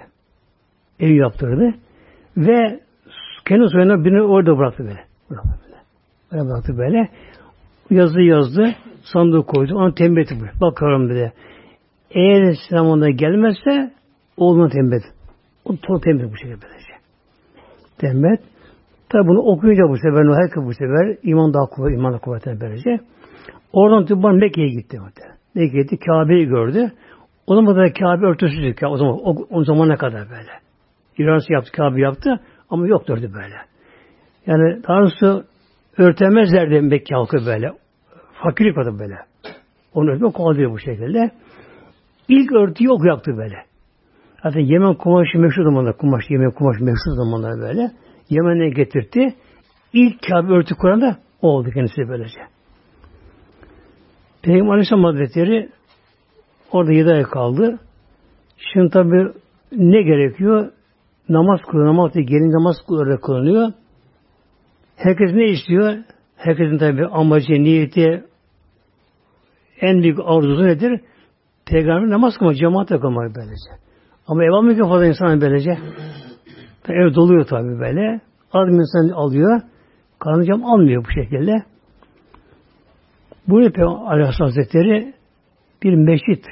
[1.00, 1.76] Ev yaptırdı.
[2.38, 2.80] Ve
[3.48, 5.04] kendi soyuna birini orada bıraktı böyle.
[5.30, 5.78] Bıraktı böyle.
[6.32, 7.10] Böyle bıraktı böyle.
[7.90, 8.76] Yazı yazdı.
[9.04, 9.76] Sandığı koydu.
[9.76, 10.36] Onu tembih etti.
[10.62, 11.34] Bakalım dedi.
[12.12, 13.94] Eğer zamanında gelmezse
[14.38, 15.04] oğluna tembih et.
[15.66, 16.94] O to tembih bu şekilde böylece.
[17.98, 18.38] Tembih
[19.14, 23.00] Tabi bunu okuyunca bu sefer, herkes bu sefer iman daha kuvvet, iman daha kuvvetine böylece.
[23.74, 25.00] Oradan Tübban Mekke'ye gitti.
[25.56, 25.98] Mekke'ye gitti.
[25.98, 26.92] Kabe'yi gördü.
[27.48, 28.86] O zaman da Kabe örtüsüzdü.
[28.86, 30.52] O zaman o, o zamana kadar böyle.
[31.18, 33.56] İransı yaptı, Kabe yaptı ama yok dördü böyle.
[34.48, 35.46] Yani doğrusu
[35.98, 37.72] örtemezlerdi Mekke halkı böyle.
[38.44, 39.16] Fakirlik vardı böyle.
[39.94, 41.32] Onu örtmek kolay bu şekilde.
[42.28, 43.56] İlk örtüyü ok yaptı böyle.
[44.44, 45.98] Zaten Yemen kumaşı meşhur zamanlar.
[45.98, 47.92] Kumaş, Yemen kumaşı meşhur zamanlar böyle.
[48.30, 49.34] Yemen'e getirtti.
[49.94, 52.40] İlk Kabe örtü kuran da o oldu kendisi böylece.
[54.42, 55.70] Peygamber Aleyhisselam Hazretleri
[56.72, 57.80] orada yedi ay kaldı.
[58.74, 59.32] Şimdi tabi
[59.72, 60.72] ne gerekiyor?
[61.30, 61.88] Namaz kılıyor.
[61.88, 63.72] Namaz değil, gelin namaz orada kılınıyor.
[64.96, 65.98] Herkes ne istiyor?
[66.36, 68.24] Herkesin tabi amacı, niyeti,
[69.82, 71.02] en büyük arzusu nedir?
[71.66, 73.84] Peygamber namaz kılmak, cemaat kılmak böylece.
[74.28, 75.78] Ama ev almıyor fazla insan böylece.
[76.90, 78.22] Ev doluyor tabi böyle.
[78.54, 79.62] Az insan alıyor.
[80.20, 81.64] Karanlıcam almıyor bu şekilde.
[83.48, 85.14] Bu Peygamber Hazretleri
[85.84, 86.46] bir meşrit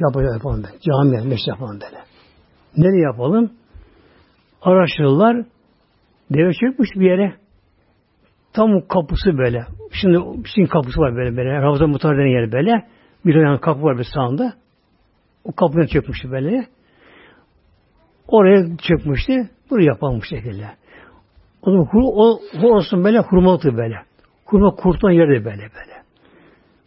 [0.00, 0.78] yapacak yapalım böyle.
[0.80, 2.02] Cami meşrit yapalım böyle.
[2.76, 3.52] Nereye yapalım?
[4.62, 5.44] Araştırırlar.
[6.34, 7.34] Deve çökmüş bir yere.
[8.52, 9.64] Tam kapısı böyle.
[9.92, 10.18] Şimdi
[10.54, 11.62] şimdi kapısı var böyle böyle.
[11.62, 12.86] Ravza denen yer böyle.
[13.26, 14.52] Bir tane kapı var bir sağında.
[15.44, 16.66] O kapıdan çökmüştü böyle.
[18.28, 19.48] Oraya çökmüştü.
[19.70, 20.66] Bunu yapalım şekilde.
[21.62, 23.96] O zaman o, o olsun böyle hurmalıktı böyle.
[24.46, 26.02] Kurma kurtulan yerde böyle böyle.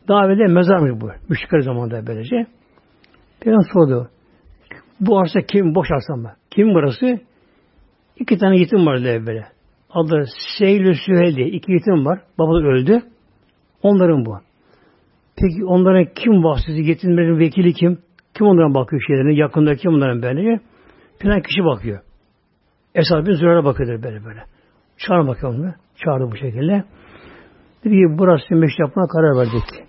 [0.07, 1.11] Daha evvel mezarmış bu.
[1.29, 2.45] Müşrikler zamanında böylece.
[3.39, 4.09] Peygamber sordu.
[4.99, 5.75] Bu arsa kim?
[5.75, 6.33] Boş arsa mı?
[6.51, 7.19] Kim burası?
[8.19, 9.45] İki tane yetim var diye böyle.
[9.89, 10.25] Adı
[10.57, 11.47] Seylü Süheyl diye.
[11.47, 12.19] İki yetim var.
[12.39, 13.01] Babaları öldü.
[13.83, 14.37] Onların bu.
[15.37, 17.99] Peki onların kim vasıtası yetimlerin vekili kim?
[18.33, 19.33] Kim onlara bakıyor şeylerine?
[19.33, 20.59] Yakında kim onların böyle?
[21.19, 21.99] Filan kişi bakıyor.
[22.95, 24.43] Esad bin Zürar'a bakıyor böyle böyle.
[24.97, 25.73] Çağır bakıyor onu.
[25.95, 26.83] Çağırdı bu şekilde.
[27.83, 29.85] Dedi ki burası meşru yapmaya karar verdik.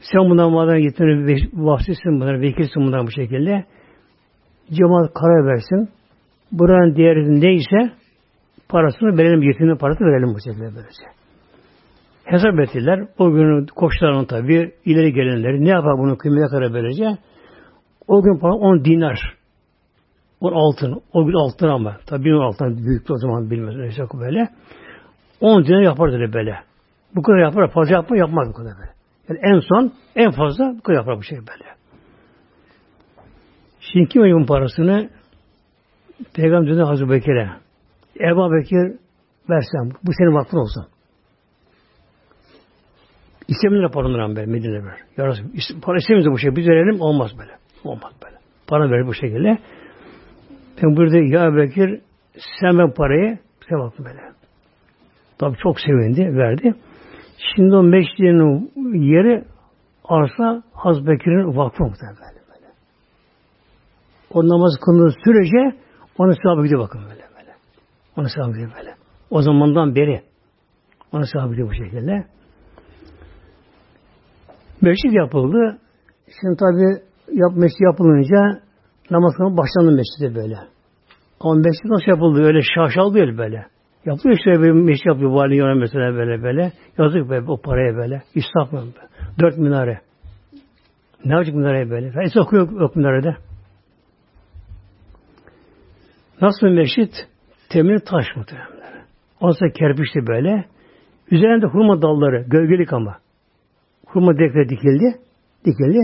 [0.00, 3.64] Sen bundan madem gittiğini vahsisin bunlar, vekilsin bunlar bu şekilde.
[4.70, 5.88] Cemaat karar versin.
[6.58, 7.92] Buranın değeri neyse
[8.68, 11.04] parasını verelim, yetiminin parasını verelim bu şekilde böylece.
[12.24, 13.08] Hesap ettiler.
[13.18, 17.18] O gün koçların tabi ileri gelenleri ne yapar bunun kıymeti kadar böylece?
[18.08, 19.36] O gün para 10 dinar.
[20.40, 21.02] O altın.
[21.12, 21.96] O gün altın ama.
[22.06, 23.76] Tabi bir altın büyüktü o zaman bilmez.
[23.76, 24.48] Neyse böyle.
[25.40, 26.54] 10 dinar yapar dedi böyle.
[27.14, 27.70] Bu kadar yapar.
[27.70, 28.92] Fazla yapma yapmaz bu kadar böyle.
[29.28, 31.64] Yani en son en fazla bu kadar yapar bu şey böyle.
[33.80, 35.10] Şimdi kim parasını?
[36.34, 37.50] Peygamber dedi Hazreti Bekir'e.
[38.20, 38.98] Ebu Bekir
[39.50, 40.86] versem bu senin vakfın olsun.
[43.48, 44.98] İstemler paranı ben Medine'de ver.
[45.16, 45.32] Ya
[45.82, 46.56] para istemiyoruz bu şey.
[46.56, 47.52] Biz verelim olmaz böyle.
[47.84, 48.36] Olmaz böyle.
[48.66, 49.58] Para verir bu şekilde.
[50.82, 52.00] Ben burada ya Bekir
[52.60, 54.20] sen ben parayı sen baktın böyle.
[55.38, 56.74] Tabi çok sevindi, verdi.
[57.56, 59.44] Şimdi o meşriğinin yeri
[60.04, 62.72] arsa Haz Bekir'in vakfı muhtemelen böyle.
[64.30, 65.78] O namaz kıldığı sürece
[66.18, 67.52] onun sahibi gidiyor bakın böyle böyle.
[68.16, 68.94] Onun sahibi gidiyor böyle.
[69.30, 70.22] O zamandan beri
[71.12, 72.24] onun sahibi gidiyor bu şekilde.
[74.80, 75.78] Meşrit yapıldı.
[76.40, 76.82] Şimdi tabi
[77.32, 78.60] yap, meşrit yapılınca
[79.10, 80.56] namaz kılma başlandı meşride böyle.
[81.40, 82.42] Ama meşrit nasıl yapıldı?
[82.42, 83.66] Öyle şaşal değil böyle.
[84.06, 86.72] Yapıyor işte bir meşrit yapıyor vali yönem mesela böyle böyle.
[86.98, 88.22] Yazık be o paraya böyle.
[88.34, 88.72] İsraf?
[89.40, 90.00] Dört minare.
[91.24, 92.12] Ne yapacak minareye böyle?
[92.26, 93.36] Hiç okuyor yok minarede.
[96.44, 97.28] Nasıl meşrit?
[97.68, 99.04] Temini taş muhtemelen.
[99.40, 100.64] Onsa kerpiçti böyle.
[101.30, 103.16] Üzerinde hurma dalları, gölgelik ama.
[104.06, 105.18] Hurma dekre dikildi.
[105.64, 105.98] Dikildi.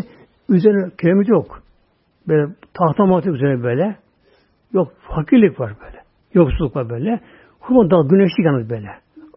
[0.49, 1.63] Üzerine kiremit yok.
[2.29, 3.97] Böyle tahta matı üzerine böyle.
[4.73, 6.03] Yok fakirlik var böyle.
[6.35, 7.21] Yoksulluk var böyle.
[7.61, 8.89] Hurma dal güneşlik yalnız böyle.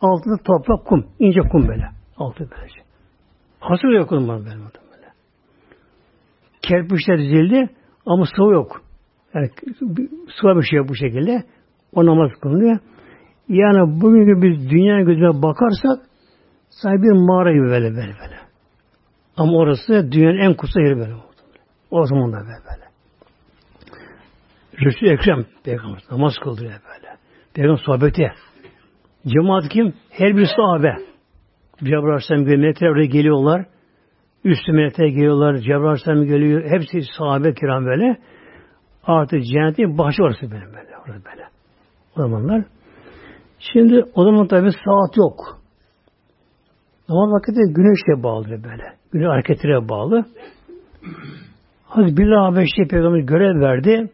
[0.02, 1.06] Altında toprak kum.
[1.20, 1.90] ince kum böyle.
[2.18, 2.80] Altı böylece.
[3.60, 4.46] Hasır yok onun böyle.
[4.46, 5.08] böyle.
[6.62, 7.70] Kerpiçler dizildi
[8.06, 8.82] ama sıvı yok.
[9.36, 9.50] Yani
[10.42, 11.44] sıvı bir şey bu şekilde.
[11.94, 12.80] O namaz kılınıyor.
[13.50, 16.00] Yani bugün biz dünya gözüne bakarsak
[16.70, 18.38] sahibi bir mağara gibi böyle böyle böyle.
[19.38, 21.14] Ama orası dünyanın en kutsal yeri böyle.
[21.92, 22.84] O zaman da böyle böyle.
[24.86, 27.16] Resul Ekrem Peygamber namaz kıldırıyor böyle.
[27.54, 28.32] Peygamber sohbeti.
[29.28, 29.94] Cemaat kim?
[30.10, 30.96] Her bir sahabe.
[31.80, 33.66] Cebrail Aleyhisselam melekler oraya geliyorlar.
[34.44, 35.58] Üstü melekler geliyorlar.
[35.58, 36.64] Cebrail Aleyhisselam geliyor.
[36.70, 38.18] Hepsi sahabe kiram böyle.
[39.08, 40.98] Artık cennetin başı orası benim böyle.
[40.98, 41.48] Orası böyle.
[42.18, 42.66] O zamanlar.
[43.60, 45.64] Şimdi o zaman tabi saat yok.
[47.08, 48.94] Zaman vakti güneşle bağlı böyle.
[49.12, 50.26] Güneş hareketine bağlı.
[51.86, 54.10] Hazreti Bilal Habeşi Peygamber görev verdi.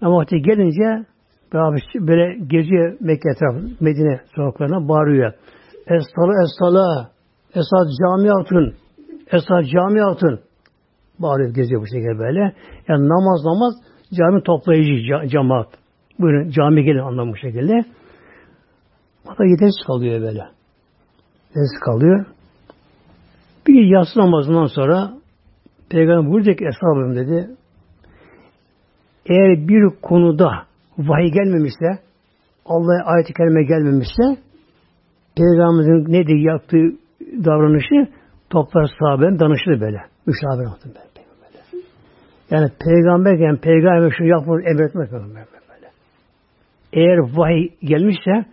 [0.00, 1.06] Ama vakti gelince
[1.94, 5.32] böyle geziyor Mekke etrafı, Medine sokaklarına bağırıyor.
[5.86, 7.10] Es-sala, es-sala,
[7.54, 8.74] esad cami altın,
[9.32, 10.40] esad cami altın.
[11.18, 12.40] Bağırıyor, geziyor bu şekilde böyle.
[12.88, 13.74] Yani namaz namaz,
[14.14, 15.68] cami toplayıcı cemaat.
[16.18, 17.84] Buyurun cami gelin anlamı bu şekilde.
[19.26, 20.44] O da yetersiz kalıyor böyle.
[21.48, 22.26] Yetersiz kalıyor.
[23.66, 25.12] Bir yatsı namazından sonra
[25.90, 27.50] Peygamber buradaki hesabım dedi.
[29.26, 30.50] Eğer bir konuda
[30.98, 31.98] vahiy gelmemişse,
[32.66, 34.22] Allah'a ayet-i kerime gelmemişse,
[35.36, 36.98] Peygamberimizin nedir yaptığı
[37.44, 38.12] davranışı
[38.50, 39.98] toplar sahaben danışır böyle.
[40.26, 40.94] Müşavir ben.
[40.94, 41.07] Böyle.
[42.50, 45.90] Yani peygamberken peygamber şu yapmıyor emretmez böyle.
[46.92, 48.44] Eğer vahiy gelmişse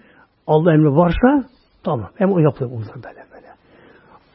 [0.47, 1.49] Allah emri varsa
[1.83, 2.09] tamam.
[2.15, 3.47] Hem o yapılır olur böyle böyle.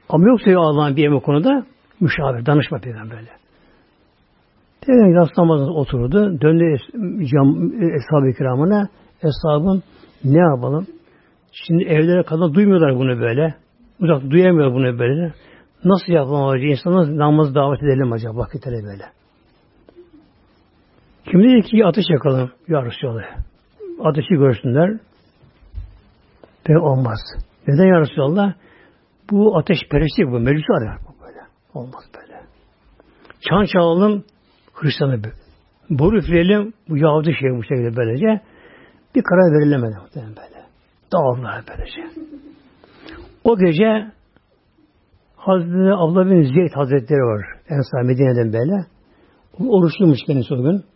[0.09, 1.67] Ama yoksa Allah'ın bir emri konuda
[2.01, 3.29] müşavir, danışma peygamberle.
[4.87, 6.41] Peygamber yatsı namazına oturdu.
[6.41, 6.65] Döndü
[7.97, 8.89] eshab-ı kiramına.
[9.23, 9.83] Eshabım
[10.25, 10.87] ne yapalım?
[11.53, 13.55] Şimdi evlere kadar duymuyorlar bunu böyle.
[14.01, 15.33] Uzak duyamıyor bunu böyle.
[15.85, 16.67] Nasıl yapalım acaba?
[16.67, 19.20] İnsanlar namaz davet edelim acaba vakitlere böyle.
[21.31, 23.23] Kim dedi ki ateş yakalım ya Resulallah.
[24.05, 24.99] Ateşi görsünler.
[26.65, 27.19] Pek olmaz.
[27.69, 28.55] Neden ya Resulallah?
[29.31, 30.41] Bu ateş perestlik bu.
[30.41, 31.41] Meclisi arıyor böyle.
[31.75, 32.41] Olmaz böyle.
[33.49, 34.25] Çan çalalım
[34.75, 35.23] Hristiyanı
[35.91, 38.41] boru üfleyelim bu Yahudi şey bu şekilde böylece
[39.15, 40.67] bir karar verilemedi muhtemelen böyle.
[41.13, 42.21] Dağıldılar böylece.
[43.45, 44.13] O gece
[45.37, 47.47] Hazreti Abdullah bin Zeyd Hazretleri var.
[47.69, 48.87] Ensar Medine'den böyle.
[49.69, 50.90] Oruçluymuş kendisi o gün.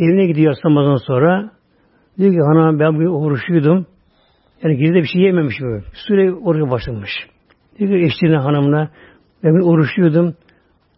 [0.00, 1.50] Evine gidiyor namazdan sonra.
[2.18, 3.86] Diyor ki hanım ben bugün oruçluydum.
[4.62, 5.84] Yani gizli bir şey yememiş böyle.
[6.06, 7.10] Süre oruca başlamış.
[7.78, 8.90] Diyor ki eşliğine hanımına
[9.44, 10.34] ben bugün oruçluydum.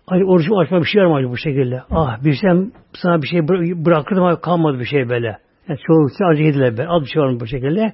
[0.07, 1.83] Hani orucu açma bir şey var mı bu şekilde?
[1.91, 3.49] Ah bilsem sana bir şey
[3.85, 5.39] bırakırdım ama kalmadı bir şey böyle.
[5.69, 6.89] Yani çoğu acı yediler böyle.
[6.89, 7.93] Az bir şey var mı bu şekilde?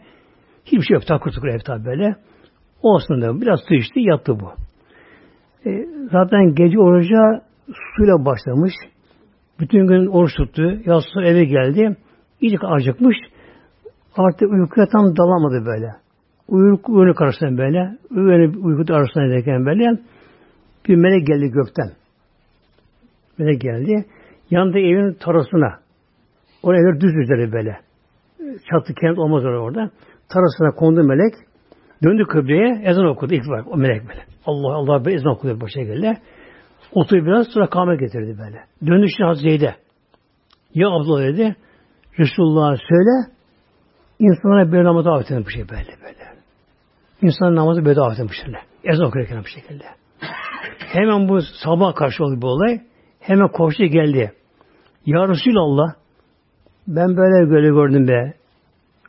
[0.64, 1.06] Hiçbir şey yok.
[1.06, 2.16] Takır tukur ev tabi böyle.
[2.82, 4.52] Olsun da biraz su içti yattı bu.
[5.68, 7.42] E, zaten gece oruca
[7.96, 8.74] suyla başlamış.
[9.60, 10.78] Bütün gün oruç tuttu.
[10.84, 11.96] Yatsı eve geldi.
[12.40, 13.16] İyice acıkmış.
[14.16, 15.94] Artık uykuya tam dalamadı böyle.
[16.48, 17.98] Uyku uyanık arasında böyle.
[18.10, 19.98] Uyanık uyku arasında böyle.
[20.88, 21.90] Bir melek geldi gökten.
[23.38, 24.04] Melek geldi.
[24.50, 25.78] Yanında evin tarasına.
[26.62, 27.76] Oraya göre düz üzeri böyle.
[28.70, 29.90] Çatı kent olmaz orada.
[30.28, 31.34] Tarasına kondu melek.
[32.04, 34.24] Döndü kıbleye ezan okudu ilk var o melek böyle.
[34.46, 36.16] Allah Allah bir ezan okudu bu şekilde.
[36.92, 38.64] Oturdu biraz sonra kâme getirdi böyle.
[38.86, 39.74] Döndü şimdi Hazreti
[40.74, 41.56] Ya Abdullah dedi.
[42.18, 43.32] Resulullah söyle
[44.18, 46.18] insanlara böyle namazı davet edin şey böyle böyle.
[47.22, 48.58] İnsanın namazı böyle davet edin bu şekilde.
[48.84, 49.84] Ezan okurken bu şekilde.
[50.78, 52.80] Hemen bu sabah karşı oldu bu olay.
[53.20, 54.32] Hemen koştu geldi.
[55.06, 55.94] Ya Resulallah
[56.88, 58.34] ben böyle böyle gördüm be.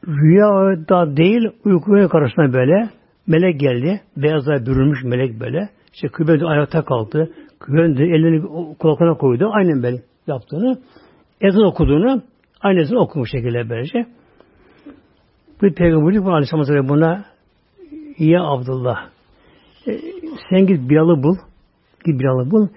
[0.08, 2.90] Rüya da değil uykuya karşısına böyle
[3.28, 4.02] melek geldi.
[4.18, 5.70] Beyazlar bürünmüş melek böyle.
[5.94, 7.32] İşte kıblede ayakta kalktı.
[7.60, 8.48] Kıblede elini
[8.78, 9.50] kulaklarına koydu.
[9.54, 10.80] Aynen böyle yaptığını.
[11.42, 12.22] Ezan okuduğunu
[12.62, 14.06] aynı ezan okumuş şekilde böylece.
[15.62, 17.26] Bu peygamberlik bu Aleyhisselam buna
[18.18, 19.10] ya Abdullah
[19.88, 19.92] e,
[20.50, 21.36] sen git Bilal'ı bul.
[22.06, 22.68] Git Bilal'ı bul.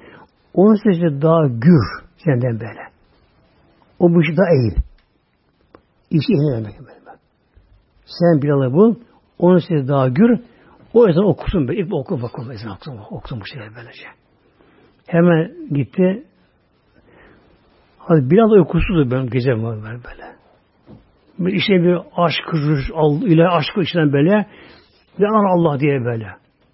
[0.55, 1.85] Onun sesi daha gür
[2.25, 2.81] senden böyle.
[3.99, 4.77] O bu işi daha eğil.
[6.11, 7.19] İşi eğil demek böyle.
[8.07, 8.95] Sen Bilal'ı bul.
[9.39, 10.41] Onun sesi daha gür.
[10.95, 11.75] O ezan okusun be.
[11.75, 12.99] İlk oku bakalım ezan okusun.
[13.11, 14.22] Okusun bu şeyler böylece.
[15.07, 16.25] Hemen gitti.
[17.99, 20.33] Hadi da uykusuzdu benim gece var böyle.
[21.57, 22.45] İşte bir aşk,
[23.23, 24.47] ile aşkı içinden böyle
[25.19, 26.27] bir Allah diye böyle.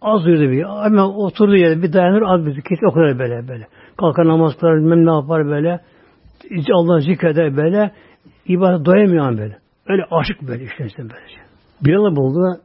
[0.03, 0.65] Az duydu bir.
[0.65, 3.67] Hemen oturdu yerde bir dayanır az bir kesin o kadar böyle böyle.
[3.97, 5.81] Kalkar namaz kılar ne yapar böyle.
[6.73, 7.93] Allah zikreder böyle.
[8.47, 9.59] İbadet doyamıyor böyle.
[9.89, 11.39] Öyle aşık böyle işte, böylece.
[11.85, 12.61] Bilal'ı buldu.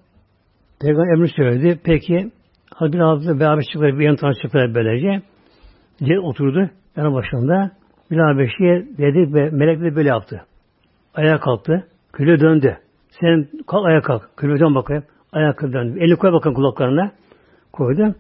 [0.82, 1.80] Peygamber emri söyledi.
[1.84, 2.32] Peki
[2.74, 4.00] hadi bir hafta beraber çıktılar.
[4.00, 5.22] Bir yan tarafı çıktılar böylece.
[6.00, 6.70] Celil oturdu.
[6.98, 7.72] Yanı başında.
[8.12, 10.46] Bilal Beşi'ye dedi ve melek de böyle yaptı.
[11.16, 11.88] Ayağa kalktı.
[12.14, 12.78] Küle döndü.
[13.22, 14.38] Sen kalk ayağa kalk.
[14.38, 15.04] Küle dön bakayım.
[15.32, 16.00] Ayağa döndü.
[16.00, 17.12] Elini koy bakın kulaklarına.
[17.74, 18.16] Koydu.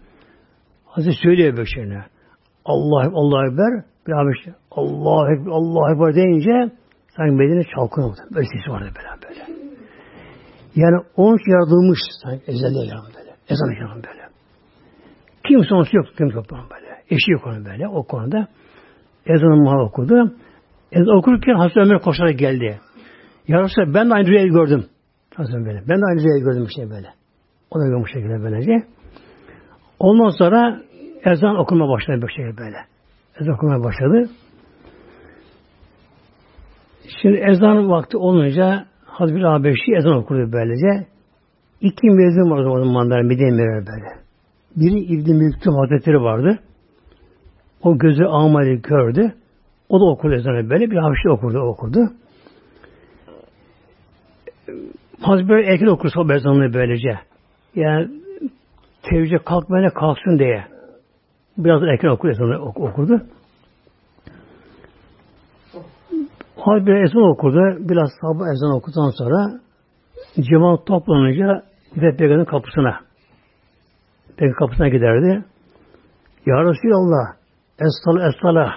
[0.86, 2.04] Hazreti söylüyor böyle şeyine.
[2.66, 3.84] Allah Allah Ekber.
[4.08, 6.76] Bilal Beşi Allah Ekber, Allah Ekber deyince
[7.18, 8.22] sanki bedeni çalkınıyordu.
[8.36, 9.46] Böyle sesi vardı böyle böyle.
[10.76, 13.32] Yani onun için yaratılmış sanki ezelde yaran böyle.
[13.50, 14.24] Ezan yaran böyle.
[15.48, 16.06] Kimse onsuz yok.
[16.18, 16.83] Kimse yok böyle.
[17.10, 17.88] Eşi yok onun böyle.
[17.88, 18.48] O konuda
[19.26, 20.34] ezanı muhal okudu.
[20.92, 22.80] Ezan okurken Hazreti Ömer koşarak geldi.
[23.48, 24.86] Ya Resulallah ben de aynı rüyayı gördüm.
[25.36, 27.08] Hazreti Ömer Ben de aynı rüyayı gördüm işte böyle.
[27.72, 28.88] O da görmüş şekilde böylece.
[30.00, 30.82] Ondan sonra
[31.26, 32.78] ezan okuma başladı bir şey böyle.
[33.42, 34.30] Ezan okumaya başladı.
[37.22, 41.08] Şimdi ezan vakti olunca Hazreti Habeşi ezan okurdu böylece.
[41.82, 44.24] İki mezun vardı o zamanlar Medine'lere böyle.
[44.76, 46.60] Biri İbn-i Mülktüm Hazretleri vardı.
[47.84, 49.34] O gözü amali gördü.
[49.90, 50.92] O da okurdu ezanı böyle.
[50.92, 52.00] Bir Habeşi okurdu, okurdu.
[55.22, 56.30] Hazreti böyle erken okursa o
[56.74, 57.20] böylece.
[57.76, 58.08] Yani
[59.04, 60.64] tevcih kalkmayana kalksın diye.
[61.58, 63.22] Biraz erken okur ezanı okurdu.
[66.58, 67.90] Hazreti bir ezan okurdu.
[67.90, 69.60] Biraz sabah ezan okuduktan sonra
[70.40, 71.64] cemaat toplanınca
[71.96, 73.00] gider peygamberin kapısına.
[74.38, 75.44] Peygamber kapısına giderdi.
[76.46, 77.43] Ya Resulallah
[77.80, 78.74] Estala estala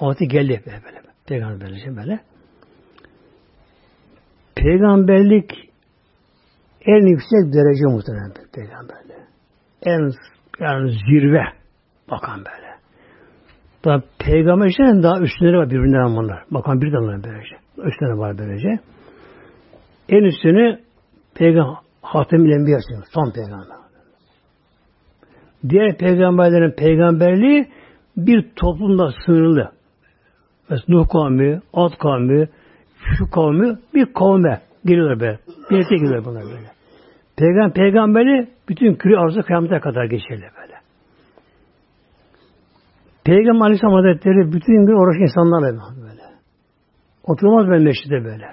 [0.00, 1.00] vakti geldi böyle böyle.
[1.26, 2.20] Peygamber böylece böyle.
[4.56, 5.50] Peygamberlik
[6.86, 9.26] en yüksek derece muhtemelen peygamberliği.
[9.82, 10.10] En
[10.60, 11.44] yani zirve
[12.10, 12.74] bakan böyle.
[13.84, 16.44] Daha peygamber işte daha üstünleri var birbirinden bunlar.
[16.50, 17.56] Bakan bir de böylece.
[17.78, 18.68] Üstleri var böylece.
[20.08, 20.80] En üstünü
[21.34, 22.78] peygamber Hatem-i Enbiya
[23.14, 23.76] son peygamber.
[25.68, 27.68] Diğer peygamberlerin peygamberliği
[28.16, 29.70] bir toplumda sınırlı.
[30.70, 32.48] Mesela Nuh kavmi, Ad kavmi,
[33.18, 35.38] şu kavmi bir kavme geliyorlar böyle.
[35.70, 36.68] Birlikte geliyorlar bunlar böyle.
[37.36, 40.74] Peygamber peygamberi bütün küre arzu kıyamete kadar geçerli böyle.
[43.24, 46.22] Peygamber Aleyhisselam Hazretleri bütün gün oruç insanlarla böyle.
[47.24, 48.46] Oturmaz ben meşride böyle.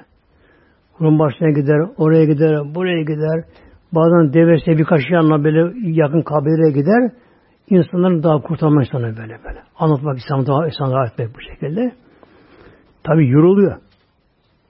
[0.97, 3.43] Kurum başına gider, oraya gider, buraya gider.
[3.93, 5.59] Bazen devesine birkaç yanına böyle
[6.01, 7.11] yakın kabileye gider.
[7.71, 9.63] İnsanların daha kurtarmak sana böyle böyle.
[9.75, 11.91] Anlatmak İslam'ı daha insanlara etmek bu şekilde.
[13.03, 13.81] Tabi yoruluyor.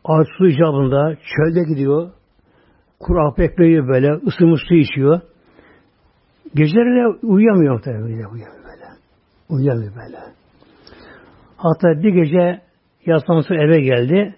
[0.05, 2.11] Ağaç su icabında çölde gidiyor.
[2.99, 4.11] Kurak bekliyor böyle.
[4.13, 5.21] ısınmış su içiyor.
[6.55, 8.03] Geceleri uyuyamıyor tabi.
[8.03, 8.85] Uyuyamıyor böyle.
[9.49, 10.17] Uyuyamıyor böyle.
[11.57, 12.61] Hatta bir gece
[13.25, 14.35] sonra eve geldi.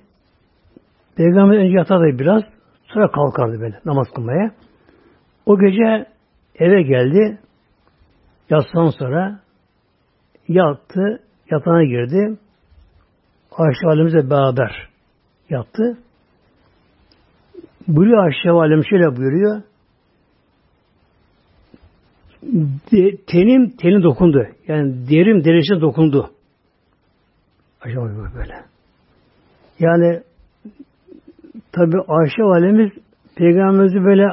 [1.15, 2.43] Peygamber önce yatardı biraz.
[2.83, 4.51] Sonra kalkardı böyle namaz kılmaya.
[5.45, 6.05] O gece
[6.59, 7.39] eve geldi.
[8.49, 9.39] Yatsan sonra
[10.47, 11.19] yattı.
[11.51, 12.37] Yatağına girdi.
[13.51, 14.89] Ayşe Validemizle beraber
[15.49, 15.97] yattı.
[17.87, 19.61] Buyuruyor Ayşe Validem şöyle buyuruyor.
[22.91, 24.47] De, tenim teni dokundu.
[24.67, 26.31] Yani derim derisine dokundu.
[27.81, 28.65] Ayşe Validem böyle.
[29.79, 30.23] Yani
[31.71, 32.91] tabi Ayşe valimiz
[33.35, 34.27] peygamberimizi böyle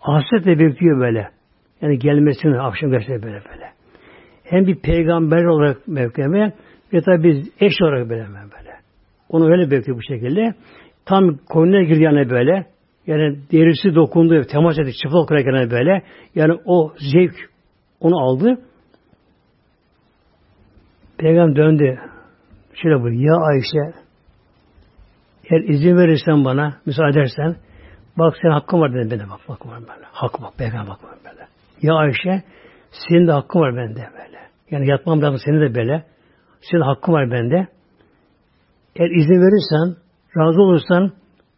[0.00, 1.37] hasretle bekliyor böyle.
[1.82, 3.72] Yani gelmesini akşam geçti böyle böyle.
[4.44, 6.52] Hem bir peygamber olarak bekleme
[6.92, 8.76] ve tabi biz eş olarak böyle böyle.
[9.28, 10.54] Onu öyle bekliyor bu şekilde.
[11.04, 12.66] Tam konuya girdi yani böyle.
[13.06, 16.02] Yani derisi dokundu, temas etti, çıplak olarak böyle.
[16.34, 17.34] Yani o zevk
[18.00, 18.58] onu aldı.
[21.18, 21.98] Peygamber döndü.
[22.74, 23.20] Şöyle buyur.
[23.20, 23.98] Ya Ayşe
[25.50, 27.56] eğer izin verirsen bana, müsaade edersen
[28.18, 29.10] bak senin hakkın var dedi.
[29.10, 30.06] Bende bak, bak var böyle.
[30.12, 31.46] Hak bak, peygamber bak var böyle.
[31.82, 32.42] Ya Ayşe
[32.90, 34.38] senin de hakkın var bende böyle.
[34.70, 36.04] Yani yatmam lazım senin de böyle.
[36.60, 37.68] Senin hakkın var bende.
[38.96, 39.96] Eğer izin verirsen,
[40.36, 41.12] razı olursan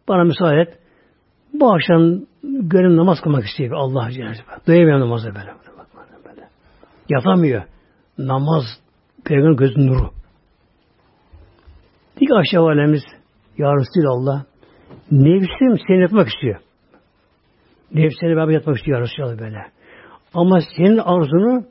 [0.07, 0.79] bana müsaade et.
[1.53, 2.01] Bu akşam
[2.43, 4.33] gönül namaz kılmak istiyor Allah Celle
[4.67, 5.53] Doyamıyor namaza böyle.
[6.25, 6.47] böyle.
[7.09, 7.63] Yatamıyor.
[8.17, 8.63] Namaz
[9.25, 10.11] Peygamber gözün nuru.
[12.19, 13.03] Dik aşağı valemiz
[13.57, 14.43] Ya Resulallah
[15.11, 16.59] nefsim seni yatmak istiyor.
[17.93, 19.57] Nefsine beraber yatmak istiyor Ya böyle.
[20.33, 21.65] Ama senin arzunu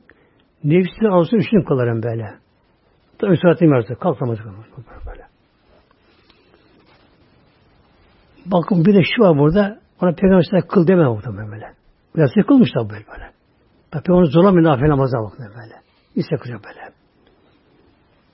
[0.65, 2.35] nefsinin arzunu üstün kılarım böyle.
[3.19, 4.39] Tabi müsaatim varsa kalkamaz
[5.07, 5.23] böyle.
[8.47, 11.75] Bakın bir de şu var burada ona peygamber kıl deme muhtemelen böyle.
[12.17, 13.31] Biraz kılmış da böyle böyle.
[13.91, 15.75] Tabi onu zorlamıyor nafile namaza bakın böyle.
[16.15, 16.93] İse kılacak böyle.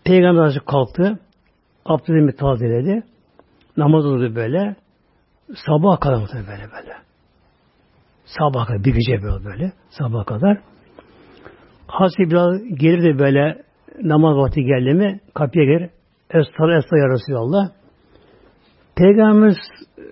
[0.04, 1.18] Peygamber Hazretleri kalktı.
[1.84, 3.02] Abdestini tazeledi.
[3.76, 4.76] Namaz oldu böyle.
[5.66, 7.05] Sabah kadar böyle böyle.
[8.26, 9.72] Sabah kadar bir gece böyle böyle.
[9.90, 10.58] Sabah kadar.
[11.86, 13.62] Hazreti biraz gelir de böyle
[14.02, 15.90] namaz vakti geldi mi kapıya gelir.
[16.30, 17.70] Estağfurullah, estağfurullah ya Resulallah.
[18.96, 19.56] Peygamberimiz
[19.98, 20.02] e,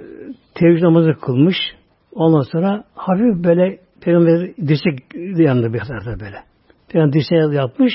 [0.55, 1.57] teheccüd namazı kılmış.
[2.13, 6.37] Ondan sonra hafif böyle Peygamber dirsek yanında bir tarafta böyle.
[6.89, 7.93] Peygamber dirsek yapmış.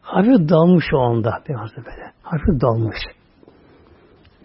[0.00, 2.12] Hafif dalmış o anda Peygamber böyle.
[2.22, 2.96] Hafif dalmış.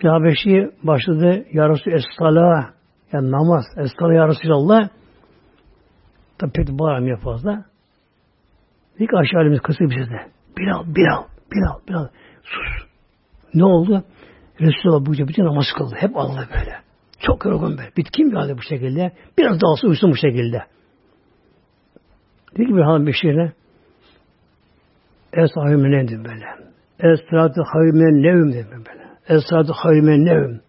[0.03, 1.45] Bir Habeşi başladı.
[1.53, 2.73] Ya Resulü Estala
[3.13, 3.65] yani namaz.
[3.77, 4.89] Estala Ya Resulallah
[6.37, 7.65] tabi pek bağıramıyor fazla.
[8.99, 10.31] İlk aşağı halimiz kısa bir sesle.
[10.57, 12.07] Bilal, Bilal, Bilal, Bilal.
[12.43, 12.87] Sus.
[13.53, 14.03] Ne oldu?
[14.61, 15.95] Resulullah bu bütün namaz kıldı.
[15.97, 16.75] Hep Allah böyle.
[17.19, 17.91] Çok yorgun böyle.
[17.97, 19.11] Bitkin bir halde bu şekilde.
[19.37, 20.63] Biraz daha olsa uyusun bu şekilde.
[22.55, 23.51] Dedi ki bir hanım beşirine
[25.33, 26.45] Es hayrimen böyle.
[26.99, 29.07] Esratu hayrimen nevm dedi böyle.
[29.27, 30.59] Esratu hayrimen nevm.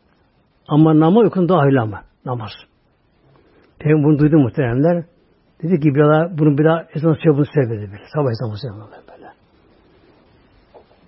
[0.68, 2.03] Ama namaz uykun hayırlı ama.
[2.25, 2.51] Namaz.
[3.79, 5.05] Peygamber bunu duydu muhteremler.
[5.62, 8.05] Dedi ki biraz bunu bir daha ezan söylüyor bunu sevmedi böyle.
[8.14, 9.29] Sabah ezan söylüyor böyle.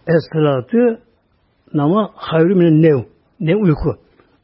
[0.06, 1.00] Esratu
[1.74, 3.04] nama hayrü minen nev.
[3.40, 3.96] Ne uyku.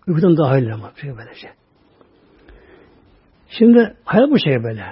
[0.09, 0.93] Uykudan daha hayırlı ama.
[0.97, 1.49] Şey böylece.
[3.49, 4.85] Şimdi hayal bu şey böyle.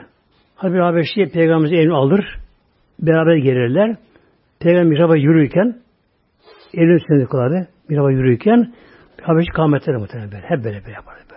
[0.57, 2.25] Habib Habeşi'ye Peygamberimizi elini alır.
[3.01, 3.97] Beraber gelirler.
[4.61, 5.81] Peygamber mihraba yürürken
[6.75, 7.69] elini üstüne kılardı.
[7.89, 8.75] Mihraba yürürken
[9.23, 10.43] Habeşi kâmetleri muhtemelen böyle.
[10.43, 11.28] Hep böyle böyle yapardı.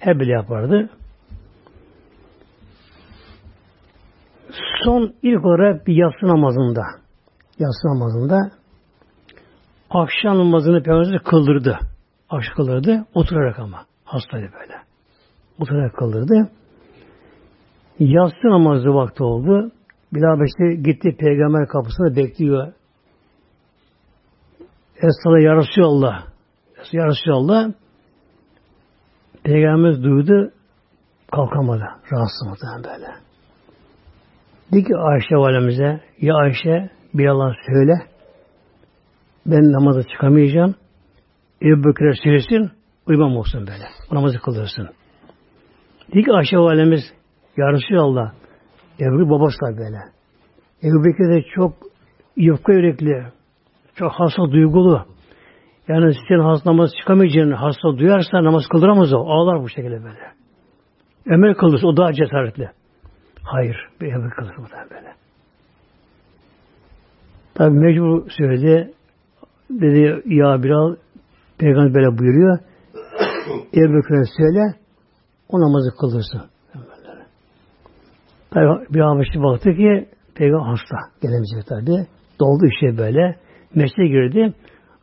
[0.00, 0.90] Hep böyle yapardı.
[4.84, 6.82] Son ilk olarak bir yatsı namazında
[7.58, 8.36] yatsı namazında
[9.90, 11.78] akşam namazını Peygamber kıldırdı.
[12.30, 13.06] Akşam kıldırdı.
[13.14, 13.84] Oturarak ama.
[14.04, 14.74] Hastaydı böyle.
[15.60, 16.50] Oturarak kıldırdı.
[17.98, 19.70] Yatsı namazı vakti oldu.
[20.12, 22.72] Bilal işte gitti peygamber kapısında bekliyor.
[24.96, 26.26] Estağfurullah ya Resulallah.
[26.92, 27.72] Ya Resulallah.
[29.44, 30.52] Peygamberimiz duydu.
[31.32, 31.84] Kalkamadı.
[32.12, 33.06] Rahatsız muhtemelen böyle.
[34.72, 37.92] Dedi ki Ayşe valimize ya Ayşe bir Allah söyle
[39.46, 40.74] ben namaza çıkamayacağım.
[41.62, 42.70] Ebu Bekir'e söylesin
[43.06, 43.84] uyumam olsun böyle.
[44.12, 44.88] Namazı kılırsın.
[46.08, 47.00] Dedi ki Ayşe valimiz
[47.56, 48.32] ya Resulallah
[49.00, 49.98] Ebu Bekir babası da böyle.
[50.82, 51.72] Ebu Bekir de çok
[52.36, 53.26] yufka yürekli,
[53.94, 55.06] çok hasta duygulu.
[55.88, 59.18] Yani senin hasta namaz çıkamayacağını hasta duyarsa namaz kıldıramaz o.
[59.18, 60.32] Ağlar bu şekilde böyle.
[61.26, 62.70] Ömer kılırsa o daha cesaretli.
[63.42, 63.76] Hayır.
[64.00, 64.56] Bir Ebu Bekir kılır
[64.90, 65.14] böyle.
[67.54, 68.92] Tabi mecbur söyledi.
[69.70, 70.96] Dedi ya Bilal
[71.58, 72.58] Peygamber böyle buyuruyor.
[73.74, 74.74] Ebu söyle
[75.48, 76.50] o namazı kıldırsın.
[78.50, 80.96] Tabi bir Habeşli baktı ki peygamber hasta.
[81.22, 82.06] Gelemeyecek tabi.
[82.40, 83.36] Doldu işe böyle.
[83.74, 84.54] Mesleğe girdi.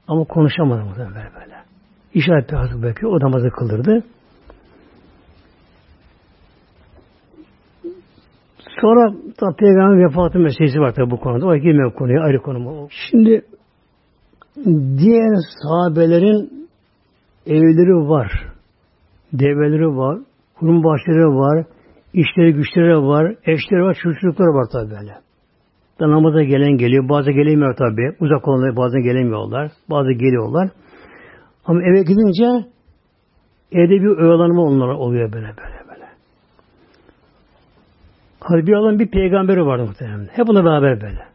[0.08, 1.56] Ama konuşamadı muhtemelen böyle böyle.
[2.14, 4.04] İşaret bir belki o namazı kıldırdı.
[8.82, 11.48] Sonra da peygamber vefatı meselesi var tabi bu konuda.
[11.48, 12.88] O girmiyor konuya ayrı konu.
[12.90, 13.42] Şimdi
[14.98, 16.70] diğer sahabelerin
[17.46, 18.32] evleri var.
[19.34, 20.20] Develeri var.
[20.60, 21.66] Kurum bahçeleri var
[22.18, 25.27] işleri güçleri var, eşleri var, çocukları var tabi böyle.
[26.00, 28.16] Da namaza gelen geliyor, bazı gelemiyor tabi.
[28.20, 30.70] Uzak olanlar bazen gelemiyorlar, bazı geliyorlar.
[31.66, 32.68] Ama eve gidince
[33.72, 36.08] evde bir oyalanma onlara oluyor böyle böyle böyle.
[38.68, 40.28] Bir adam bir peygamberi vardı muhtemelen.
[40.32, 41.26] Hep ona beraber böyle.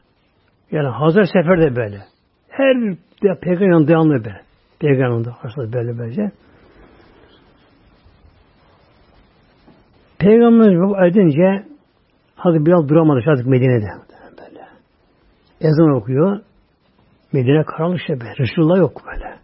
[0.70, 1.98] Yani Hazır Sefer'de böyle.
[2.48, 2.76] Her
[3.22, 4.40] de peygamberin devamlı böyle.
[4.80, 6.30] Peygamberin de böyle böylece.
[10.18, 11.64] Peygamber edince
[12.36, 14.11] hadi biraz duramadı artık Medine'de.
[15.62, 16.40] Ezan okuyor.
[17.32, 18.24] Medine karanlık şey be.
[18.38, 19.34] Resulullah yok böyle.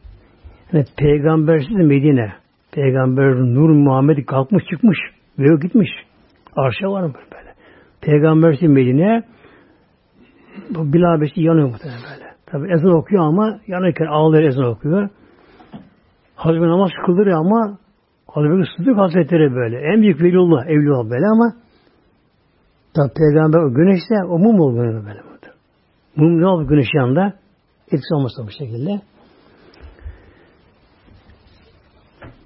[0.73, 2.33] Yani peygambersiz Medine.
[2.73, 4.99] Peygamber Nur Muhammed kalkmış çıkmış.
[5.39, 5.91] Ve gitmiş.
[6.57, 7.55] Arşa var mı böyle.
[8.01, 9.23] Peygambersiz Medine
[10.71, 12.29] bu Bilal Beşi yanıyor muhtemelen böyle.
[12.47, 15.09] Tabi ezan okuyor ama yanırken ağlıyor ezan okuyor.
[16.35, 17.79] Hazreti namaz kıldırıyor ama
[18.27, 19.79] Hazreti Sıddık Hazretleri böyle.
[19.79, 21.53] En büyük velullah, evliullah böyle ama
[22.95, 25.28] tabi peygamber o güneşte o mum oluyor böyle.
[26.19, 27.33] Mum ne oldu güneş yanında?
[27.87, 29.01] Etkisi olmasa bu şekilde.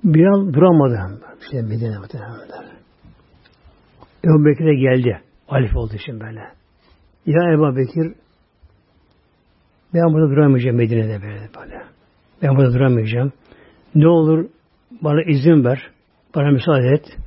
[0.04, 1.20] Bir an duramadı.
[1.50, 2.38] Şey Medine muhtemelen.
[4.24, 5.20] Ebu Bekir geldi.
[5.48, 6.40] Alif oldu şimdi böyle.
[7.26, 8.14] Ya Ebu Bekir
[9.94, 11.82] ben burada duramayacağım Medine'de böyle böyle.
[12.42, 13.32] Ben burada duramayacağım.
[13.94, 14.48] Ne olur
[14.90, 15.90] bana izin ver.
[16.34, 17.18] Bana müsaade et.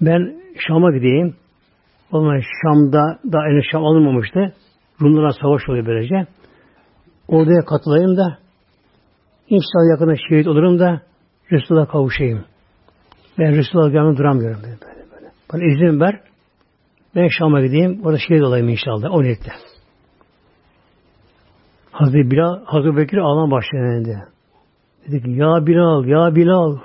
[0.00, 1.36] Ben Şam'a gideyim.
[2.12, 4.54] O zaman Şam'da daha henüz Şam alınmamıştı.
[5.00, 6.26] Rumlara savaş oluyor böylece.
[7.28, 8.38] Oraya katılayım da
[9.48, 11.00] inşallah yakında şehit olurum da
[11.52, 12.44] Resulullah'a kavuşayım.
[13.38, 15.32] Ben Resulullah'a yanında duramıyorum böyle böyle.
[15.52, 16.20] Bana izin ver.
[17.14, 18.00] Ben Şam'a gideyim.
[18.04, 19.10] Orada şehit olayım inşallah.
[19.10, 19.52] O niyetle.
[21.92, 24.28] Hazreti Bilal, Hazreti Bekir ağlam başladı.
[25.08, 26.76] Dedi ki ya Bilal, ya Bilal.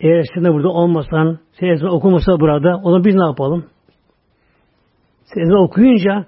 [0.00, 3.66] Eğer sen de burada olmasan, sen okumasa burada, onu biz ne yapalım?
[5.24, 6.26] Sen okuyunca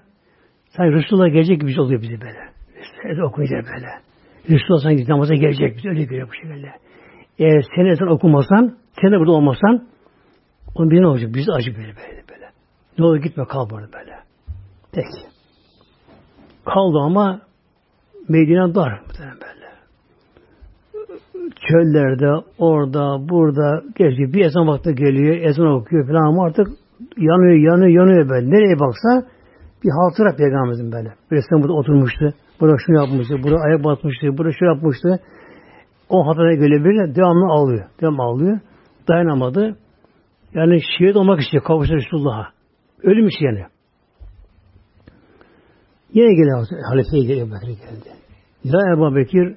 [0.77, 3.23] sanki Resulullah gelecek gibi oluyor bizi böyle.
[3.23, 3.89] Okuyunca böyle.
[4.51, 6.73] Resulullah sanki namaza gelecek bizi öyle görüyor bu şekilde.
[7.39, 9.87] Eğer sen ezan okumasan, sen de burada olmasan,
[10.75, 11.35] onun bir ne olacak?
[11.35, 12.51] Biz acı böyle böyle böyle.
[12.99, 14.13] Ne olur gitme kal burada böyle.
[14.93, 15.35] Peki.
[16.65, 17.41] Kaldı ama
[18.29, 19.65] Medine dar böyle
[21.69, 24.33] çöllerde, orada, burada geziyor.
[24.33, 26.67] Bir ezan vakti geliyor, ezan okuyor falan ama artık
[27.17, 28.51] yanıyor, yanıyor, yanıyor böyle.
[28.51, 29.34] Nereye baksa
[29.85, 31.15] bir hatıra peygamberimizin böyle.
[31.31, 35.21] Birisi burada oturmuştu, burada şunu yapmıştı, burada ayak batmıştı, burada şu yapmıştı.
[36.09, 37.89] O hatıra gelebilir, devamlı ağlıyor.
[38.01, 38.61] Devamlı ağlıyor.
[39.09, 39.77] Dayanamadı.
[40.55, 42.49] Yani şehit olmak istiyor, kavuştu Resulullah'a.
[43.03, 43.65] Ölüm işi yani.
[46.13, 48.09] Yine geliyor, halifeye geliyor, Bekir geldi.
[48.65, 49.57] Ya Ebu Bekir,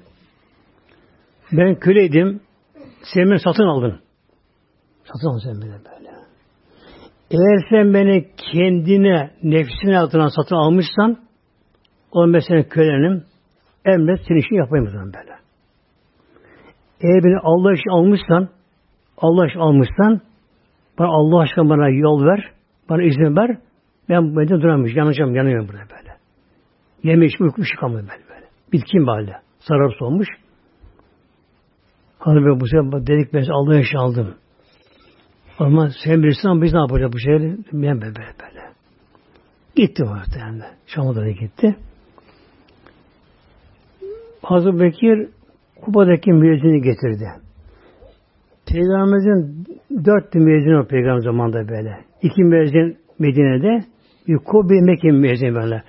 [1.52, 2.40] ben köleydim.
[3.14, 4.00] Sen beni satın aldın.
[5.04, 5.97] Satın aldın sen beni.
[7.30, 11.16] Eğer sen beni kendine, nefsine adına satın almışsan
[12.12, 13.24] o ben senin kölenim.
[13.84, 15.38] Emret senin işini yapayım o zaman böyle.
[17.00, 18.48] Eğer beni Allah için almışsan
[19.18, 20.20] Allah için almışsan
[20.98, 22.50] bana Allah aşkına bana yol ver.
[22.90, 23.58] Bana izin ver.
[24.08, 25.06] Ben bende duramayacağım.
[25.06, 25.34] Yanacağım.
[25.34, 26.16] Yanıyorum burada böyle.
[27.02, 28.46] Yeme içme uyku çıkamıyorum böyle böyle.
[28.72, 29.32] Bitkin böyle.
[29.58, 30.28] Sararıp solmuş.
[32.18, 34.34] Hanım bu sefer dedik ben Allah'ın işi aldım.
[35.58, 37.56] Ama sen bilirsin ama biz ne yapacağız bu şeyleri?
[37.72, 38.62] Ben böyle böyle.
[39.76, 40.70] Gitti muhtemelen.
[40.86, 41.76] Şam'a da gitti.
[44.42, 45.28] Hazreti Bekir
[45.80, 47.28] Kuba'daki müezzini getirdi.
[48.66, 49.66] Peygamberimizin
[50.04, 51.98] dört müezzin o peygamber zamanında böyle.
[52.22, 53.84] İki müezzin Medine'de,
[54.28, 55.82] bir Kubi Mekke müezzin böyle.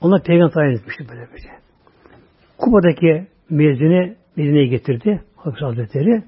[0.00, 1.54] Ona peygamber tayin etmişti böyle böyle.
[2.58, 5.22] Kuba'daki müezzini Medine'ye getirdi.
[5.36, 6.22] Hakkı Hazretleri.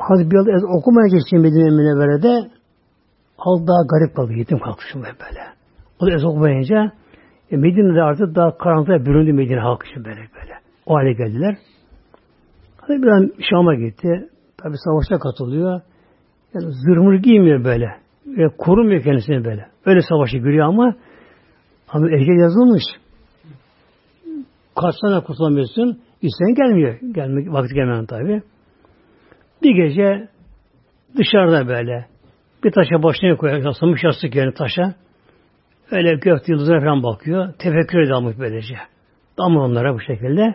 [0.00, 2.50] Hazreti Bilal ez okumaya geçti Medine Münevvere'de
[3.38, 4.32] al daha garip kaldı.
[4.32, 5.42] Yetim kalkışım böyle.
[6.00, 6.92] O da ez okumayınca
[7.50, 10.54] e, Medine'de artık daha karanlığa büründü Medine halkı için böyle böyle.
[10.86, 11.56] O hale geldiler.
[12.76, 14.28] Hazreti Bilal Şam'a gitti.
[14.56, 15.80] Tabi savaşta katılıyor.
[16.54, 17.96] Yani zırhmır giymiyor böyle.
[18.26, 19.66] Ve korumuyor kendisini böyle.
[19.86, 20.94] Öyle savaşı görüyor ama
[21.88, 22.82] ama ecel yazılmış.
[24.80, 26.00] Kaç sene kurtulamıyorsun.
[26.22, 26.98] İsteyen gelmiyor.
[27.14, 28.42] Gelmek, vakti gelmeyen tabi.
[29.62, 30.28] Bir gece
[31.16, 32.06] dışarıda böyle
[32.64, 33.64] bir taşa başına koyuyor.
[33.64, 34.94] Asılmış yastık yerine taşa.
[35.90, 37.52] Öyle gök yıldızına falan bakıyor.
[37.58, 38.74] Tefekkür dalmış böylece.
[39.38, 40.54] Damla onlara bu şekilde.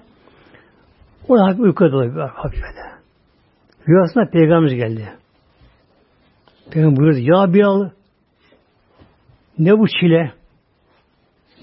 [1.28, 2.30] Orada hafif uykuya dalıyor.
[2.30, 2.94] Hafif böyle.
[3.88, 5.10] Rüyasında peygamberimiz geldi.
[6.72, 7.20] Peygamber buyurdu.
[7.20, 7.90] Ya Bilal
[9.60, 10.32] ne bu çile?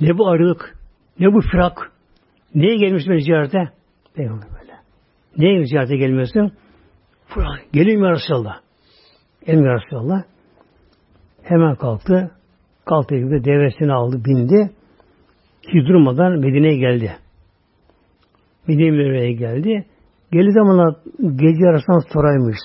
[0.01, 0.79] Ne bu ayrılık?
[1.19, 1.93] Ne bu firak?
[2.55, 3.69] Niye gelmiş beni ziyarete?
[4.15, 4.73] Peygamber böyle.
[5.37, 6.53] Niye ziyarete gelmiyorsun?
[7.73, 8.61] Gelin ya Resulallah.
[9.47, 10.23] Gelin ya Resulallah.
[11.43, 12.31] Hemen kalktı.
[12.85, 14.71] Kalktı gibi devesini aldı, bindi.
[15.63, 17.17] Hiç durmadan Medine'ye geldi.
[18.69, 19.87] Medine'ye geldi.
[20.33, 22.59] Geldi zamanla gece arasından soraymış.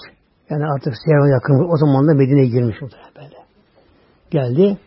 [0.49, 3.35] Yani artık Seyhan'a yakın o zaman da Medine'ye girmiş o böyle.
[4.31, 4.77] Geldi.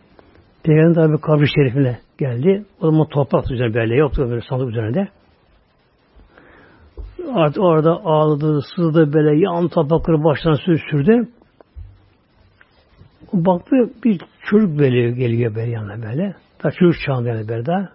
[0.62, 2.64] Peygamber tabi kabri şerifine geldi.
[2.80, 5.08] O zaman toprak üzerine böyle yoktu böyle sandık üzerinde.
[7.34, 10.54] Artık orada ağladı, sızdı böyle yan toprakları baştan
[10.90, 11.28] sürdü.
[13.32, 16.34] Baktı bir çocuk böyle geliyor böyle yanına böyle.
[16.58, 17.88] Ta çocuk çağında yani böyle daha.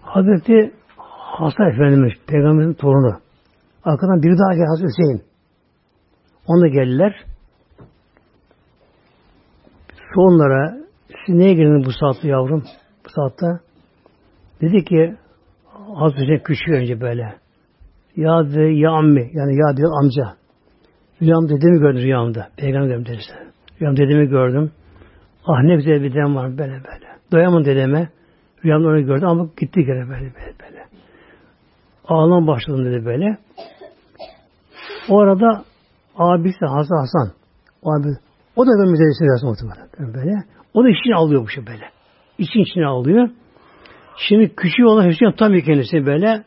[0.00, 0.72] Hazreti
[1.38, 3.18] Hasan Efendimiz, Peygamberin torunu.
[3.84, 5.22] Arkadan biri daha geldi Hazreti Hüseyin.
[6.46, 7.24] Onu da geldiler.
[10.14, 12.64] Sonlara siz neye girdiniz bu saatte yavrum?
[13.04, 13.46] Bu saatte.
[14.60, 15.16] Dedi ki
[15.98, 17.34] Hazreti küçük önce böyle.
[18.16, 20.36] Ya de ya ammi yani ya bir amca.
[21.22, 22.48] Rüyam dedemi gördüm rüyamda.
[22.56, 23.22] Peygamber dedim dedi.
[23.80, 24.70] Rüyam dedemi gördüm.
[25.46, 27.06] Ah ne güzel bir dedem var böyle böyle.
[27.32, 28.08] Doyamam dedeme.
[28.64, 30.84] Rüyamda onu gördüm ama gitti gene böyle böyle böyle.
[32.04, 33.38] Ağlam başladım dedi böyle.
[35.08, 35.64] O arada
[36.16, 37.32] abisi Hasan Hasan.
[37.82, 38.08] O abi
[38.56, 40.44] o da ben müzedesi dersin muhtemelen böyle.
[40.74, 41.84] O da işini alıyor bu şey böyle.
[42.38, 43.28] İçin içine alıyor.
[44.18, 46.44] Şimdi küçük olan Hüseyin tam kendisi böyle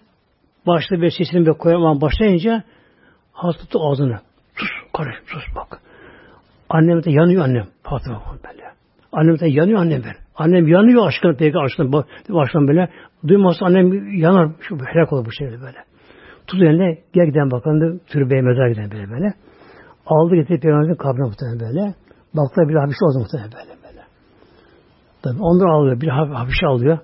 [0.67, 2.63] başta bir sesini bir koyamam başlayınca
[3.33, 4.19] hasta ağzını.
[4.55, 5.81] Sus karış sus bak.
[6.69, 7.67] Annem de yanıyor annem.
[7.83, 8.63] Fatıma böyle.
[9.11, 10.15] Annem de yanıyor annem ben.
[10.35, 11.91] Annem yanıyor aşkına peygamber aşkına
[12.29, 12.89] baştan böyle.
[13.27, 14.49] Duymazsa annem yanar.
[14.61, 15.77] Şu helak olur bu şekilde böyle.
[16.47, 19.33] Tut eline gel giden bakalım türbeye mezar giden böyle böyle.
[20.05, 21.93] Aldı getirdi peygamberin kabrine muhtemelen böyle.
[22.33, 24.01] Baktılar bir hapişe oldu muhtemelen böyle böyle.
[25.23, 26.01] Tabi ondan alıyor.
[26.01, 26.99] Bir hapişe alıyor.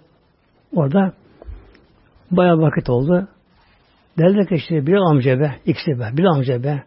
[0.76, 1.13] Orada
[2.32, 3.28] bayağı vakit oldu.
[4.18, 6.84] Derler ki işte bir amca be, ikisi be, bir amca be.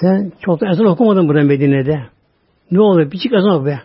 [0.00, 2.02] Sen çok da ezan okumadın burada Medine'de.
[2.70, 3.10] Ne oluyor?
[3.10, 3.80] Bir çık ezan oku be.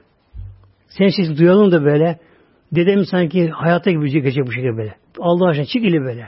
[0.88, 2.20] Sen sesi duyalım da böyle.
[2.72, 4.96] Dedem sanki hayata gibi şey geçecek bu şekilde böyle.
[5.20, 6.28] Allah aşkına çık ili böyle.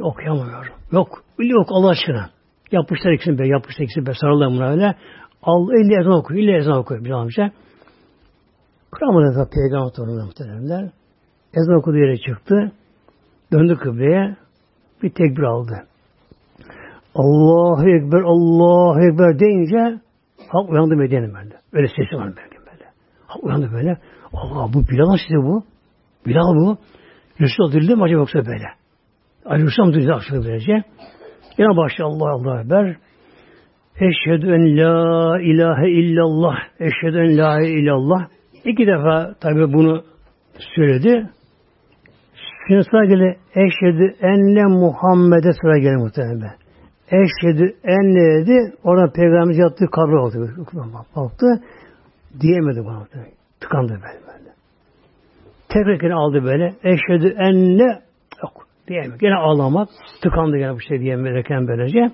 [0.00, 0.72] Okuyamıyorum.
[0.92, 1.24] Yok.
[1.38, 2.30] Öyle yok Allah aşkına.
[2.72, 4.12] Yapmışlar ikisini be, yapmışlar ikisini be.
[4.14, 4.94] Sarılıyor buna öyle.
[5.42, 7.52] Allah elli ezan okuyor, elli ezan okuyor bir amca.
[8.92, 10.90] Kıramadı da peygamber torunu muhteremler.
[11.54, 12.72] Ezan okuduğu yere çıktı.
[13.52, 14.36] Döndü kıbleye.
[15.02, 15.74] Bir tekbir aldı.
[17.14, 20.00] Allahu Ekber, Allahu Ekber deyince
[20.48, 21.56] halk uyandı Medine'nin böyle.
[21.72, 22.84] Öyle sesi var belki böyle.
[23.26, 23.98] Halk uyandı böyle.
[24.32, 25.62] Allah bu Bilal işte bu.
[26.26, 26.78] Bilal bu.
[27.40, 28.66] Resul dirildi mi acaba yoksa böyle?
[29.44, 30.72] Ali Hüsam dirildi akşam böylece.
[31.58, 32.96] Yine başlıyor Allah Allah Ekber.
[33.96, 36.56] Eşhedü en la ilahe illallah.
[36.80, 38.28] Eşhedü en la ilahe illallah.
[38.64, 40.02] İki defa tabi bunu
[40.58, 41.30] söyledi.
[42.66, 43.38] Şimdi sıra geldi.
[43.54, 46.54] Eşhedü enne Muhammed'e sıra geldi muhtemelen.
[47.06, 48.74] Eşhedü enne dedi.
[48.84, 50.50] Orada peygamber yattığı kabri oldu.
[51.16, 51.46] Baktı.
[52.40, 53.06] Diyemedi bana.
[53.60, 54.52] Tıkandı böyle böyle.
[55.68, 56.74] Tekrar aldı böyle.
[56.84, 58.02] Eşhedü enne
[58.42, 58.66] yok.
[58.88, 59.18] Diyemedi.
[59.20, 59.88] Gene ağlamak.
[60.22, 62.10] Tıkandı gene bu şey diyemezken böylece.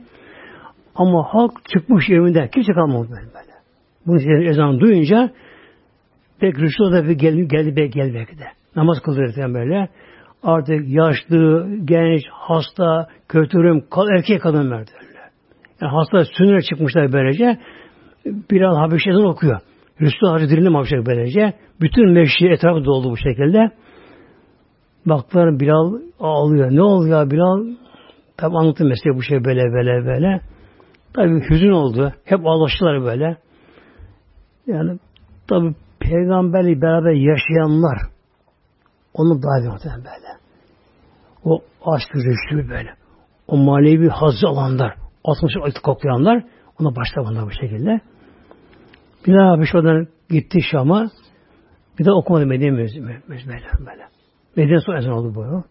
[0.94, 2.49] Ama halk çıkmış evinden.
[2.49, 3.53] Kimse kalmadı böyle böyle.
[4.07, 5.30] Bunu ezan duyunca
[6.41, 8.45] pek Resul da bir geldi, geldi be gel belki de.
[8.76, 9.89] Namaz kıldırırken böyle.
[10.43, 13.84] Artık yaşlı, genç, hasta, kötürüm,
[14.16, 14.91] erkek kadın verdi.
[15.80, 17.59] Yani hasta sünnet çıkmışlar böylece.
[18.26, 19.61] Bilal Habeşi'den okuyor.
[20.01, 21.53] Resul Hacı diline Habeşi böylece.
[21.80, 23.70] Bütün meşri etrafı doldu bu şekilde.
[25.07, 26.70] Baktılar Bilal ağlıyor.
[26.70, 27.76] Ne oluyor ya Bilal?
[28.36, 30.41] Tabi anlattı mesleği bu şey böyle böyle böyle.
[31.14, 32.12] Tabi hüzün oldu.
[32.24, 33.36] Hep ağlaştılar böyle.
[34.66, 34.99] Yani
[35.49, 35.74] tabi
[36.11, 37.98] peygamberle beraber yaşayanlar
[39.14, 40.38] onu daha muhtemelen böyle.
[41.44, 42.94] O aşk rüştü böyle.
[43.48, 44.94] O manevi hazzı alanlar,
[45.24, 46.44] atmışı ayıt koklayanlar
[46.80, 48.00] ona başlamadılar bu şekilde.
[49.26, 51.11] Bir daha bir şuradan gitti Şam'a.
[51.98, 53.04] Bir de okumadı Medine böyle.
[53.86, 54.09] böyle.
[54.56, 55.64] Medine son ezan oldu bu.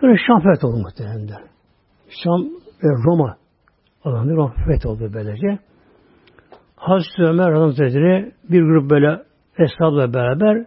[0.00, 1.28] Sonra Şam feth oldu muhtemelen.
[2.08, 2.42] Şam
[2.82, 3.36] ve Roma
[4.04, 5.58] alanı Roma feth oldu böylece.
[6.84, 9.22] Hazreti Ömer Hazretleri bir grup böyle
[9.58, 10.66] eshabla beraber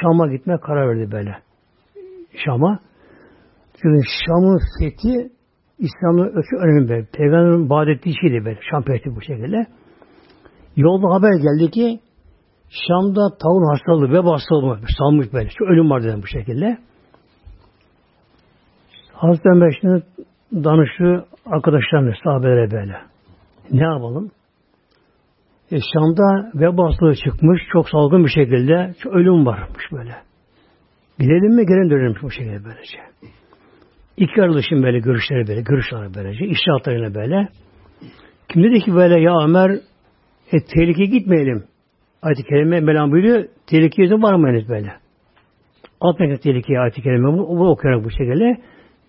[0.00, 1.38] Şam'a gitmeye karar verdi böyle.
[2.44, 2.78] Şam'a.
[3.82, 5.32] Çünkü Şam'ın fethi
[5.78, 7.06] İslam'ın ölçü önemli böyle.
[7.12, 8.58] Peygamberin vaat şeydi böyle.
[8.70, 9.66] Şam fethi bu şekilde.
[10.76, 12.00] Yolda haber geldi ki
[12.68, 15.48] Şam'da taun hastalığı, veba hastalığı salmış böyle.
[15.58, 16.78] Şu ölüm var dedim bu şekilde.
[19.12, 20.02] Hazreti Ömer şimdi
[20.52, 22.96] danıştı arkadaşlarına, sahabelere böyle.
[23.72, 24.30] Ne yapalım?
[25.72, 30.14] E, Şam'da veba hastalığı çıkmış, çok salgın bir şekilde, çok ölüm varmış böyle.
[31.18, 32.98] Gidelim mi, gelin dönelim bu şekilde böylece.
[34.16, 37.48] İki arkadaşın böyle görüşleri böyle, görüşleri böylece, işaretlerine böyle.
[38.48, 39.70] Kim dedi ki böyle, ya Ömer,
[40.52, 41.64] e, tehlikeye gitmeyelim.
[42.22, 44.92] Ayet-i Kerime Mevlam buyuruyor, tehlikeye de varmayınız böyle.
[46.00, 47.28] Atmak tehlikeye ayet-i kerime.
[47.28, 48.56] Bunu, bunu okuyarak bu şekilde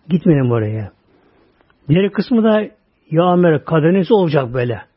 [0.10, 0.91] gitmeyelim oraya.
[1.89, 2.62] Diğer kısmı da
[3.12, 4.89] ya Ömer kaderiniz olacak böyle.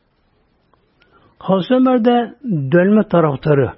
[1.43, 2.35] Hazreti Ömer de
[2.71, 3.71] dönme taraftarı.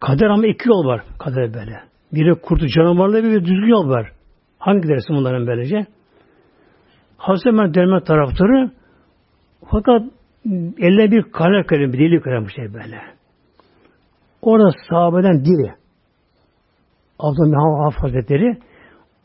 [0.00, 1.80] Kader ama iki yol var kader böyle.
[2.12, 4.12] Biri kurtu canavarlı bir düzgün yol var.
[4.58, 5.86] Hangi dersin bunların böylece?
[7.16, 8.70] Hazreti Ömer dönme taraftarı
[9.70, 10.02] fakat
[10.78, 13.00] elle bir kalem kalem, bir deli kalem şey böyle.
[14.42, 15.74] Orada sahabeden diri.
[17.18, 18.58] Abdülhamid Hazretleri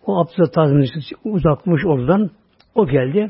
[0.06, 0.88] o Abdülhamid
[1.24, 2.30] uzakmış oradan.
[2.76, 3.28] O geldi.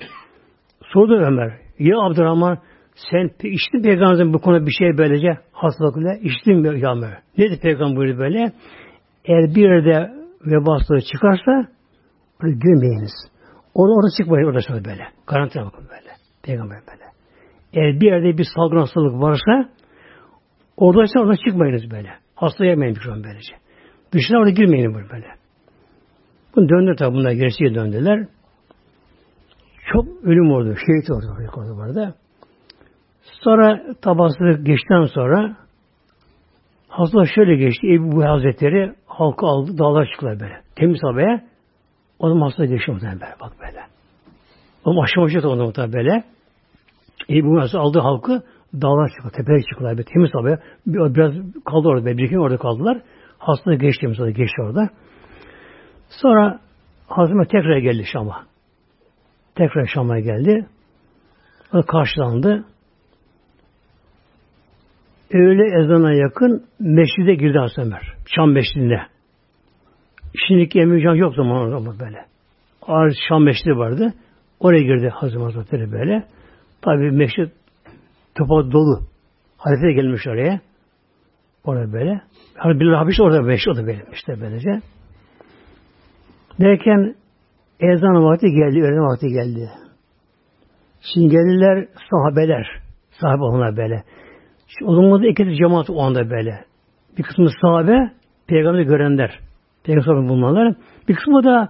[0.93, 1.53] Sordu Ömer.
[1.79, 2.57] Ya Abdurrahman
[2.95, 7.19] sen içtin peygamberin bu konuda bir şey böylece hastalıkla içtin mi ya Ömer?
[7.37, 8.51] Nedir peygamber buyurdu böyle?
[9.25, 10.11] Eğer bir yerde
[10.45, 11.51] veba çıkarsa
[12.43, 13.11] onu görmeyiniz.
[13.73, 15.03] Orada, orada çıkmayın orada şöyle böyle.
[15.25, 16.11] Karantina bakın böyle.
[16.43, 17.03] Peygamber böyle.
[17.73, 19.69] Eğer bir yerde bir salgın hastalık varsa
[20.77, 22.09] oradaysa orada çıkmayınız böyle.
[22.35, 23.53] Hasta yemeyin mikron böylece.
[24.11, 25.27] Dışına orada girmeyin böyle.
[26.55, 28.27] Bunu döndü tabi bunlar gerçeğe döndüler.
[29.93, 30.75] Çok ölüm oldu.
[30.75, 31.25] Şehit oldu.
[31.57, 32.15] Orada vardı.
[33.45, 35.55] Sonra tabasını geçten sonra
[36.89, 37.93] Hazreti şöyle geçti.
[37.93, 39.77] Ebu Hazretleri halkı aldı.
[39.77, 40.61] Dağlar çıktılar böyle.
[40.75, 41.41] Temiz havaya.
[42.19, 43.35] O zaman hasta geçti muhtemelen böyle.
[43.41, 43.81] Bak böyle.
[44.85, 46.23] O aşamaşı onu muhtemelen böyle.
[47.29, 48.43] Ebu Hazretleri aldı halkı.
[48.73, 49.29] Dağlar çıktı.
[49.37, 49.97] Tepeye çıktılar.
[49.97, 50.03] Böyle.
[50.03, 50.59] Temiz havaya.
[50.87, 51.33] Biraz
[51.65, 52.05] kaldı orada.
[52.05, 53.01] Bir iki orada kaldılar.
[53.37, 54.07] Hasta geçti.
[54.07, 54.89] Mesela geçti orada.
[56.09, 56.59] Sonra
[57.07, 58.43] Hazreti tekrar geldi Şam'a.
[59.55, 60.67] Tekrar Şam'a geldi.
[61.73, 62.65] O karşılandı.
[65.33, 67.95] Öğle ezana yakın meşride girdi Hazreti.
[68.35, 69.01] Şam meşridinde.
[70.47, 72.25] Şimdiki emir can yok zaman ama böyle.
[72.81, 74.13] Ağır Şam meşridi vardı.
[74.59, 76.23] Oraya girdi Hazreti Hazretleri böyle.
[76.81, 77.49] Tabi meşrid
[78.35, 78.99] topa dolu.
[79.57, 80.59] Halife gelmiş oraya.
[81.63, 82.21] Orada böyle.
[82.57, 84.81] Hani Bilal Habeş orada meşrid o da benim işte böylece.
[86.61, 87.15] Derken
[87.79, 89.69] ezan vakti geldi, öğlen vakti geldi.
[91.13, 92.67] Şimdi geldiler sahabeler.
[93.21, 94.03] Sahabe onlar böyle.
[94.83, 96.65] O zaman da iki cemaat o anda böyle.
[97.17, 98.11] Bir kısmı sahabe,
[98.47, 99.39] peygamberi görenler.
[99.83, 100.75] Peygamber bulmalar.
[101.07, 101.69] Bir kısmı da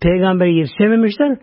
[0.00, 1.38] peygamberi yetişememişler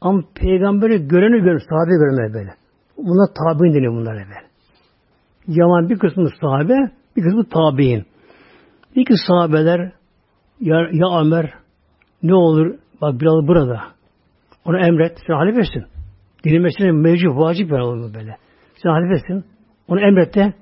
[0.00, 2.50] ama peygamberi göreni görür, sahabe görenler böyle.
[2.96, 4.50] Bunlar tabi'in deniyor bunlar böyle.
[5.50, 6.74] Cemaat bir kısmı sahabe,
[7.16, 8.04] bir kısmı tabi'in.
[8.94, 9.92] İki sahabeler
[10.60, 11.54] ya, ya Ömer
[12.22, 13.80] ne olur bak Bilal burada.
[14.64, 15.18] Onu emret.
[15.26, 15.84] Sen halifesin.
[16.44, 18.36] Dinlemesine mevcut, vacip olur böyle.
[18.82, 19.44] Sen halifesin.
[19.90, 20.54] Onu emrette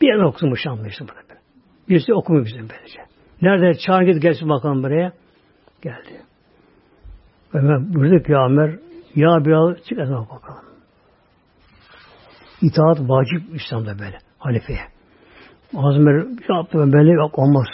[0.00, 1.28] bir yerde okumuş anlayıştı burada.
[1.28, 1.40] Böyle.
[1.88, 3.00] Birisi okumuyor bizim böylece.
[3.42, 3.78] Nerede?
[3.78, 5.12] Çağır git gelsin bakalım buraya.
[5.82, 6.22] Geldi.
[7.54, 8.70] Ömer buyurdu ki Ömer
[9.14, 10.64] ya Bilal çık ezan bakalım.
[12.62, 14.18] İtaat vacip İslam'da böyle.
[14.38, 14.80] Halifeye.
[15.76, 17.66] Azmer şey yaptı böyle yok olmaz.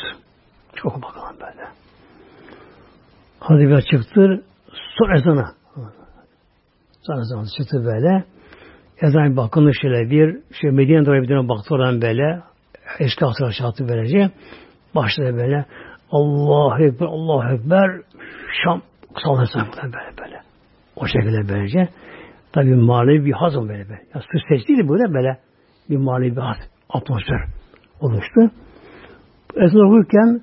[0.75, 1.69] Çok bakalım böyle.
[3.41, 4.45] Hadi bir çıktı.
[4.99, 5.55] Son ezana.
[7.03, 8.25] Son ezana çıktı böyle.
[9.03, 12.43] Ezan bakındı şöyle bir şey Medine doğru bir baktı oradan böyle
[12.99, 14.31] eski asır şartı böylece
[14.95, 15.65] başladı böyle
[16.11, 17.91] Allahu Ekber, Allahu Ekber
[18.65, 18.83] Şam
[19.25, 20.41] sallallahu böyle böyle.
[20.97, 21.89] O şekilde böylece.
[22.53, 24.03] Tabi manevi bir hazım böyle böyle.
[24.15, 25.39] Ya söz seç değil böyle
[25.91, 26.57] bir manevi bir haz,
[26.91, 27.45] atmosfer
[28.01, 28.41] oluştu.
[29.57, 30.41] Ezan okurken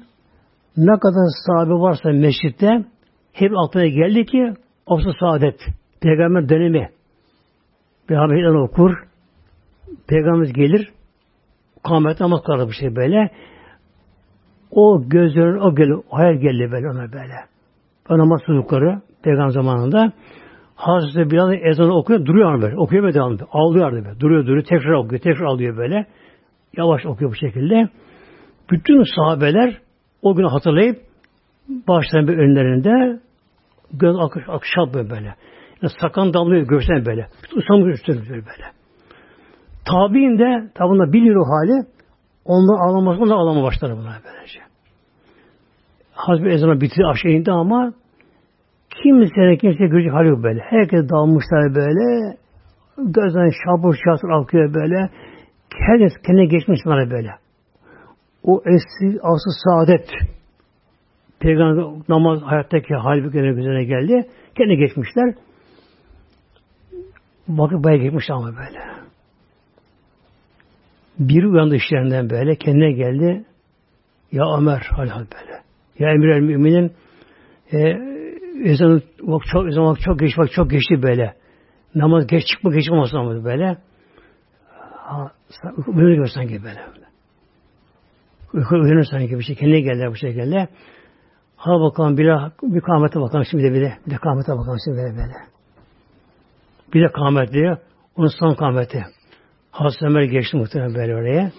[0.78, 2.86] ne kadar sahabe varsa mescitte
[3.34, 4.53] hep aklına geldi ki
[4.88, 5.60] Afsa Saadet
[6.01, 6.89] Peygamber dönemi
[8.08, 8.97] Peygamber okur
[10.08, 10.89] Peygamber gelir
[11.84, 13.32] kâmet namaz kılar bir şey böyle
[14.72, 17.36] o gözlerin o gel hayal geldi böyle ona böyle.
[18.10, 20.14] O namaz çocukları Peygamber zamanında
[20.76, 22.78] Hazreti Bilal ezanı okuyor, duruyor böyle.
[22.78, 23.49] Okuyor ve devam ediyor.
[23.51, 24.20] Ağlıyor böyle.
[24.20, 24.64] Duruyor, duruyor.
[24.64, 26.06] Tekrar okuyor, tekrar alıyor böyle.
[26.78, 27.89] Yavaş okuyor bu şekilde.
[28.72, 29.78] Bütün sahabeler
[30.22, 31.01] o günü hatırlayıp
[31.70, 33.20] başlarının bir önlerinde
[33.93, 35.36] göz akış, akışap böyle.
[36.01, 37.28] Sakan damlıyor göğsüne böyle.
[37.55, 38.65] Usanmış üstüne böyle.
[39.86, 41.86] Tabi'in de tabi biliyor o hali.
[42.45, 44.59] Onlar ağlaması, onlar ağlama başlar bunlar böylece.
[46.13, 47.93] Hazreti ezana bitti aşağı indi ama
[49.03, 50.59] kimse kimse görecek hali yok böyle.
[50.59, 52.38] Herkes dalmışlar böyle.
[52.97, 55.09] Gözden şabur şatır akıyor böyle.
[55.80, 57.30] Herkes kendine geçmiş bunlara böyle.
[58.43, 60.09] O eski asıl saadet
[61.39, 64.28] Peygamber namaz hayattaki hal bir üzerine geldi.
[64.57, 65.34] Kendi geçmişler.
[67.47, 68.79] Bakıp bayağı geçmiş ama böyle.
[71.19, 72.55] Biri uyandı işlerinden böyle.
[72.55, 73.45] Kendine geldi.
[74.31, 75.61] Ya Ömer hal hal böyle.
[75.99, 76.91] Ya Emir el Müminin
[77.71, 77.79] e,
[78.69, 81.35] ezanı bak çok ezan bak çok geç bak çok geçti böyle.
[81.95, 83.77] Namaz geç çıkma geç olmasın ama böyle.
[84.91, 85.31] Ha,
[85.87, 86.81] böyle görsen gibi böyle.
[88.53, 89.55] Uyku uyanır sanki bir şey.
[89.55, 90.67] Kendine geldiler bu şekilde.
[91.55, 92.25] Ha bakalım bir,
[92.63, 93.97] bir kâmete bakalım şimdi bir de.
[94.05, 95.55] Bir de kâmete bakalım şimdi de böyle.
[96.95, 97.77] Bir de kâmet diyor.
[98.15, 99.03] Onun son kâmeti.
[99.71, 101.51] Hazreti Ömer geçti muhtemelen böyle oraya.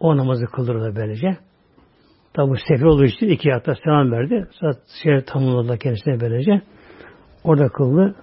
[0.00, 1.36] O namazı kıldırdı böylece.
[2.34, 4.48] Tabi bu sefer olduğu için iki hatta selam verdi.
[4.52, 6.62] Sonra şey tamamladı kendisine böylece.
[7.44, 8.14] Orada kıldı.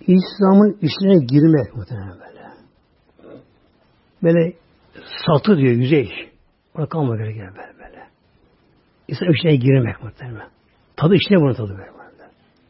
[0.00, 2.31] İslam'ın içine girmek muhtemelen
[4.22, 4.38] böyle.
[4.38, 4.54] Böyle
[5.26, 6.10] satı diyor yüzey.
[6.74, 8.06] Orada kalmak gerekiyor böyle böyle.
[9.08, 10.48] İslam içine girmek muhtemelen.
[10.96, 11.92] Tadı içine bunu tadı böyle.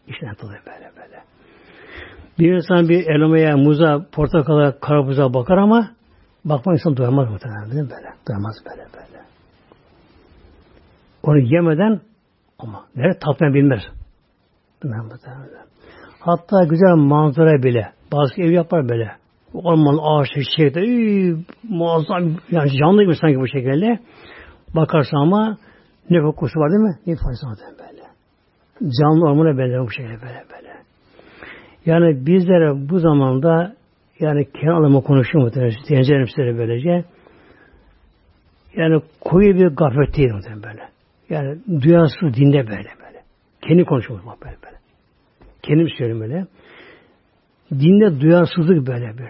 [0.06, 1.22] İçine tadı böyle böyle.
[2.38, 5.90] Bir insan bir elmaya, muza, portakala, karabuza bakar ama
[6.44, 7.70] bakma insan doyamaz muhtemelen.
[7.70, 8.08] Değil mi böyle?
[8.28, 9.24] Doyamaz böyle böyle.
[11.22, 12.00] Onu yemeden
[12.58, 13.82] ama nerede tatmayı bilmez.
[16.20, 17.92] Hatta güzel manzara bile.
[18.12, 19.21] Bazı ev yapar böyle.
[19.54, 20.80] Orman, ağaç, çiçekte
[21.68, 23.98] muazzam yani canlı gibi sanki bu şekilde.
[24.74, 25.58] Bakarsa ama
[26.10, 26.98] ne kokusu var değil mi?
[27.06, 28.02] Ne faydası var böyle.
[29.00, 30.72] Canlı ormana benzer bu şekilde böyle böyle.
[31.86, 33.74] Yani bizlere bu zamanda
[34.20, 35.74] yani kendi adıma konuşuyor muhtemelen.
[35.88, 37.04] Tencerim size böylece.
[38.76, 40.88] Yani koyu bir gaflet değil muhtemelen böyle.
[41.28, 43.22] Yani duyarsız dinde böyle böyle.
[43.68, 44.76] Kendi konuşuyor bak böyle böyle.
[45.62, 46.46] Kendim söylüyorum böyle.
[47.72, 49.28] Dinde duyarsızlık böyle bir.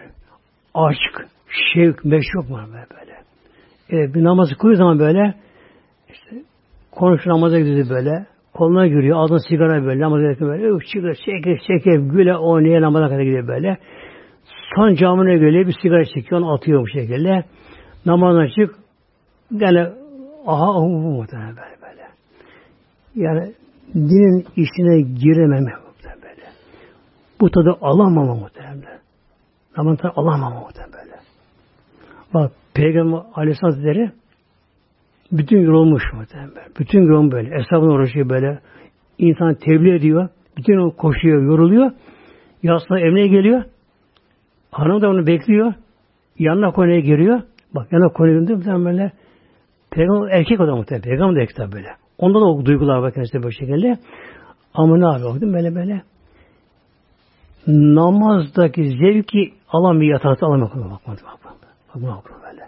[0.75, 1.27] Aşk,
[1.75, 3.17] şevk, meşruk var böyle böyle.
[3.91, 5.35] Evet, bir namazı koyduğu zaman böyle
[6.13, 6.37] işte
[6.91, 8.27] konuşur namaza gidiyor böyle.
[8.55, 10.67] Koluna giriyor, ağzına sigara böyle, namaza gidiyor böyle.
[10.67, 13.79] Üf, çıkıyor, çeker, çeker, güle oynaya namaza kadar gidiyor böyle.
[14.77, 17.45] Son camına göre bir sigara çekiyor, onu atıyor bu şekilde.
[18.07, 18.75] Namazdan çık,
[19.51, 19.81] yani
[20.47, 22.03] aha bu muhtemelen böyle böyle.
[23.15, 23.53] Yani
[23.95, 25.82] dinin işine girememek
[27.43, 28.99] bu tadı alamama muhtemelen.
[29.77, 31.21] Namaz tadı alamama muhtemelen.
[32.35, 34.13] Bak Peygamber Aleyhisselam Hazretleri
[35.33, 36.69] bütün yorulmuş muhtemelen.
[36.81, 37.61] Bütün gün böyle.
[37.61, 38.59] Eshabına uğraşıyor böyle.
[39.19, 40.29] İnsan tebliğ ediyor.
[40.57, 41.91] Bütün o koşuyor, yoruluyor.
[42.63, 43.65] Yasına emneye geliyor.
[44.71, 45.75] Hanım da onu bekliyor.
[46.39, 47.43] Yanına konuya giriyor.
[47.75, 49.13] Bak yanına konuya girdiğinde muhtemelen böyle.
[49.91, 51.05] Peygamber erkek adam muhtemelen.
[51.05, 51.89] Peygamber de erkek böyle.
[52.19, 53.99] Onda da o duygular var kendisi böyle şekilde.
[54.75, 55.53] Ama ne yapıyor?
[55.53, 56.03] Böyle böyle
[57.67, 60.71] namazdaki zevki alamıyor yatakta alamıyor.
[60.71, 61.55] Bak bak bak bak.
[61.95, 62.63] Bak bak böyle.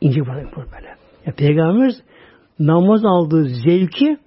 [0.00, 0.88] İnce bak böyle.
[1.26, 2.02] Ya, Peygamberimiz
[2.58, 4.18] namaz aldığı zevki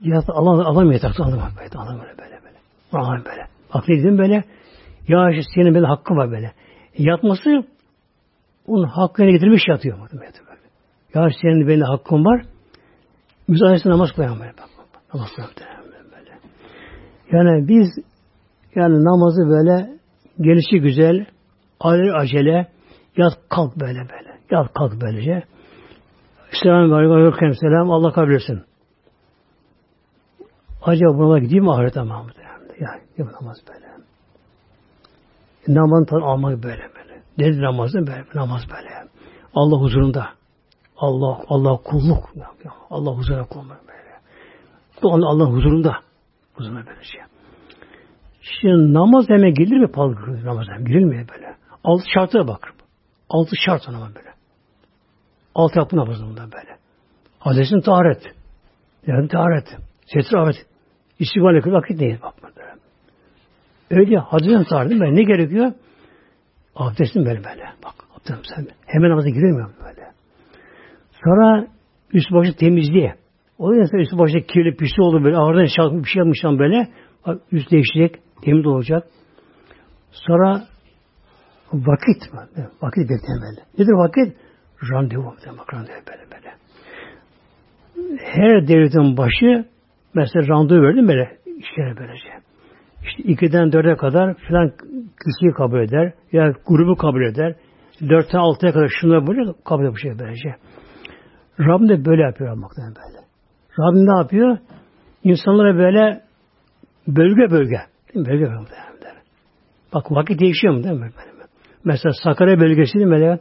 [0.00, 1.78] yatakta alamıyor, alamıyor yatakta alamıyor böyle.
[1.78, 2.56] Alamıyor böyle böyle.
[2.92, 3.46] Alamıyor böyle.
[3.74, 4.44] Bak ne dedim böyle.
[5.08, 6.52] Ya işte senin böyle hakkı var böyle.
[6.98, 7.64] Yatması
[8.66, 9.98] onun hakkını getirmiş yatıyor.
[10.12, 10.26] Böyle.
[11.14, 12.42] Ya senin benim hakkım var.
[13.48, 14.52] Müsaadesi namaz kılayan böyle.
[14.52, 15.28] Bak, bak, bak.
[15.56, 16.38] Kılayan böyle.
[17.32, 18.04] Yani biz
[18.76, 19.98] yani namazı böyle
[20.40, 21.26] gelişi güzel,
[21.80, 22.66] acele acele,
[23.16, 24.38] yat kalk böyle böyle.
[24.50, 25.42] Yat kalk böylece.
[26.62, 27.90] Selamun Aleyküm selam.
[27.90, 28.62] Allah kabul etsin.
[30.82, 32.36] Acaba buna gideyim mi ahirete Mahmut?
[32.80, 33.86] Ya, ya namaz böyle.
[35.68, 37.22] Namazın tadı almak böyle böyle.
[37.38, 38.90] Dedi namazın böyle, namaz böyle.
[39.54, 40.28] Allah huzurunda.
[40.96, 42.24] Allah Allah kulluk.
[42.90, 45.26] Allah huzuruna kulmak böyle.
[45.26, 45.96] Allah huzurunda.
[46.54, 47.35] Huzuruna böyle şey.
[48.60, 51.56] Şimdi namaz hemen gelir mi palgı namaz hemen girilmiyor böyle.
[51.84, 52.74] Altı şartına bak.
[53.28, 54.28] Altı şart namaz böyle.
[55.54, 56.76] Altı yapı namazında böyle.
[57.38, 58.22] Hadesin taharet.
[59.06, 59.76] Yani taharet.
[60.06, 60.66] Setir ahmet.
[61.18, 62.56] İstikbal ekil vakit değil bak böyle.
[63.90, 65.16] Öyle hadesin taharet değil mi?
[65.16, 65.72] Ne gerekiyor?
[66.76, 67.64] Abdestin böyle böyle.
[67.84, 70.12] Bak abdestin sen hemen namaza giremiyor böyle.
[71.24, 71.66] Sonra
[72.12, 73.14] üst başı temizliğe.
[73.58, 75.36] O yüzden üst başı kirli pisli oldu böyle.
[75.36, 76.88] Ağırdan şarkı bir şey yapmışlar böyle.
[77.52, 79.04] Üst değişecek temiz olacak.
[80.10, 80.62] Sonra
[81.72, 82.22] vakit.
[82.82, 83.60] Vakit beklemeli.
[83.78, 84.36] Nedir vakit?
[84.90, 85.34] Randevu.
[85.58, 86.54] Bak randevu böyle böyle.
[88.18, 89.64] Her devletin başı
[90.14, 92.28] mesela randevu verdi böyle işlere böylece.
[93.02, 94.70] İşte ikiden dörde kadar filan
[95.24, 96.12] kişiyi kabul eder.
[96.32, 97.54] Ya grubu kabul eder.
[98.08, 100.54] Dörtten altıya kadar şunları böyle kabul eder bu şey böylece.
[101.60, 103.26] Rabbim de böyle yapıyor muhtemelen böyle.
[103.78, 104.58] Rabbim ne yapıyor?
[105.24, 106.22] İnsanlara böyle
[107.08, 107.80] bölge bölge
[108.24, 108.86] Bölge bölge.
[109.94, 111.10] Bak vakit değişiyor mu değil mi?
[111.84, 113.12] Mesela Sakarya bölgesi değil mi?
[113.12, 113.40] Böyle,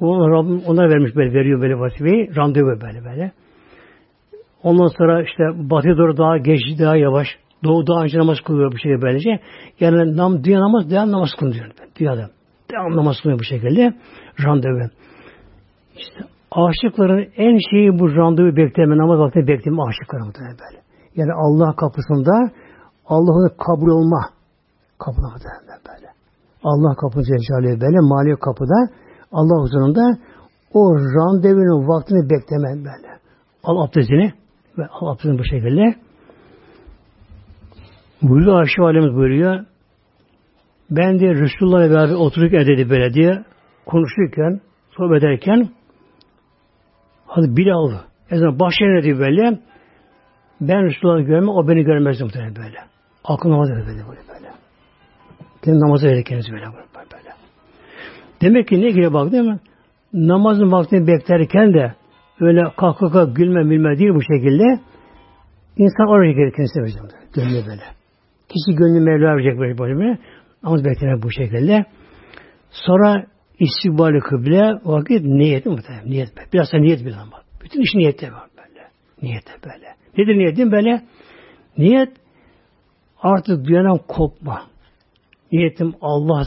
[0.00, 2.36] o, Rabbim ona vermiş böyle, veriyor böyle vazifeyi.
[2.36, 3.32] Randevu böyle böyle.
[4.62, 7.28] Ondan sonra işte batıya doğru daha geç, daha yavaş.
[7.64, 9.40] Doğu daha önce namaz kılıyor bu şekilde böylece.
[9.80, 11.66] Yani nam, dünya namaz, devam namaz kılıyor.
[12.00, 12.30] Dünyada.
[12.72, 13.94] Devam namaz kılıyor bu şekilde.
[14.44, 14.90] Randevu.
[15.96, 20.82] İşte aşıkların en şeyi bu randevu bekleme, namaz vaktini bekleme aşıkları muhtemelen böyle.
[21.16, 22.50] Yani Allah kapısında
[23.06, 24.20] Allah'ın kabul olma
[24.98, 26.08] kapıda muhtemelen böyle.
[26.64, 28.88] Allah kapısı Celle böyle mali kapıda
[29.32, 30.18] Allah huzurunda
[30.74, 33.18] o randevunun vaktini bekleme böyle.
[33.64, 34.32] Al abdestini
[34.78, 35.94] ve al abdestini bu şekilde.
[38.22, 39.64] Buyuruyor Ayşe Valimiz buyuruyor.
[40.90, 43.44] Ben de Resulullah'la beraber otururken dedi böyle diye
[43.86, 45.68] konuşurken, sohbet ederken
[47.26, 47.90] hadi Bilal
[48.30, 49.60] ezan başlayın dedi böyle
[50.60, 52.91] ben Resulullah'ı görmem, o beni görmezdi muhtemelen böyle.
[53.24, 54.52] Akıl namaz böyle böyle böyle.
[55.64, 57.32] Kendi namazı verir kendisi böyle, böyle.
[58.40, 59.60] Demek ki ne gibi bak değil mi?
[60.12, 61.94] Namazın vaktini beklerken de
[62.40, 64.80] öyle kalk kalk gülme bilme değil bu şekilde
[65.76, 67.02] insan oraya gelir kendisine verecek.
[67.34, 67.82] Gönlü böyle.
[68.48, 70.18] Kişi gönlü Mevla verecek böyle böyle.
[70.62, 71.84] Namaz beklemek bu şekilde.
[72.70, 73.26] Sonra
[73.58, 76.10] istikbali kıble vakit niyeti muhtemelen.
[76.10, 76.32] Niyet.
[76.52, 77.42] Biraz da niyet bir zaman.
[77.64, 78.88] Bütün iş niyette var böyle.
[79.22, 79.86] Niyette böyle.
[80.18, 81.02] Nedir niyetin böyle?
[81.78, 82.21] Niyet
[83.22, 84.62] artık dünyadan kopma.
[85.52, 86.44] Niyetim Allah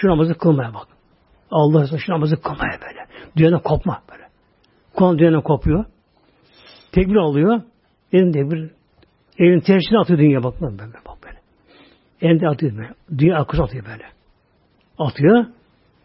[0.00, 0.86] şu namazı kılmaya bak.
[1.50, 3.06] Allah şu namazı kılmaya böyle.
[3.36, 4.24] Dünyadan kopma böyle.
[4.96, 5.84] Konu dünyadan kopuyor.
[6.92, 7.62] Tekbir alıyor.
[8.12, 8.70] Elin tekbir
[9.38, 10.78] elin tersine atıyor dünya bak böyle.
[10.78, 11.38] Bak böyle.
[12.20, 12.94] Elinde atıyor böyle.
[13.18, 14.04] Dünya akışı atıyor böyle.
[14.98, 15.44] Atıyor.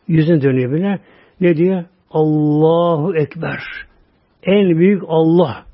[0.08, 1.00] Yüzün dönüyor böyle.
[1.42, 1.86] Ne diyor?
[2.12, 3.60] Allahu Ekber.
[4.44, 5.66] En büyük Allah.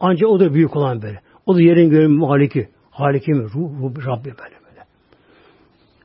[0.00, 1.20] Ancak o da büyük olan böyle.
[1.46, 2.68] O da yerin göğün maliki.
[2.98, 3.44] Haliki mi?
[3.44, 4.84] Ruh, ruh, Rabbi böyle böyle.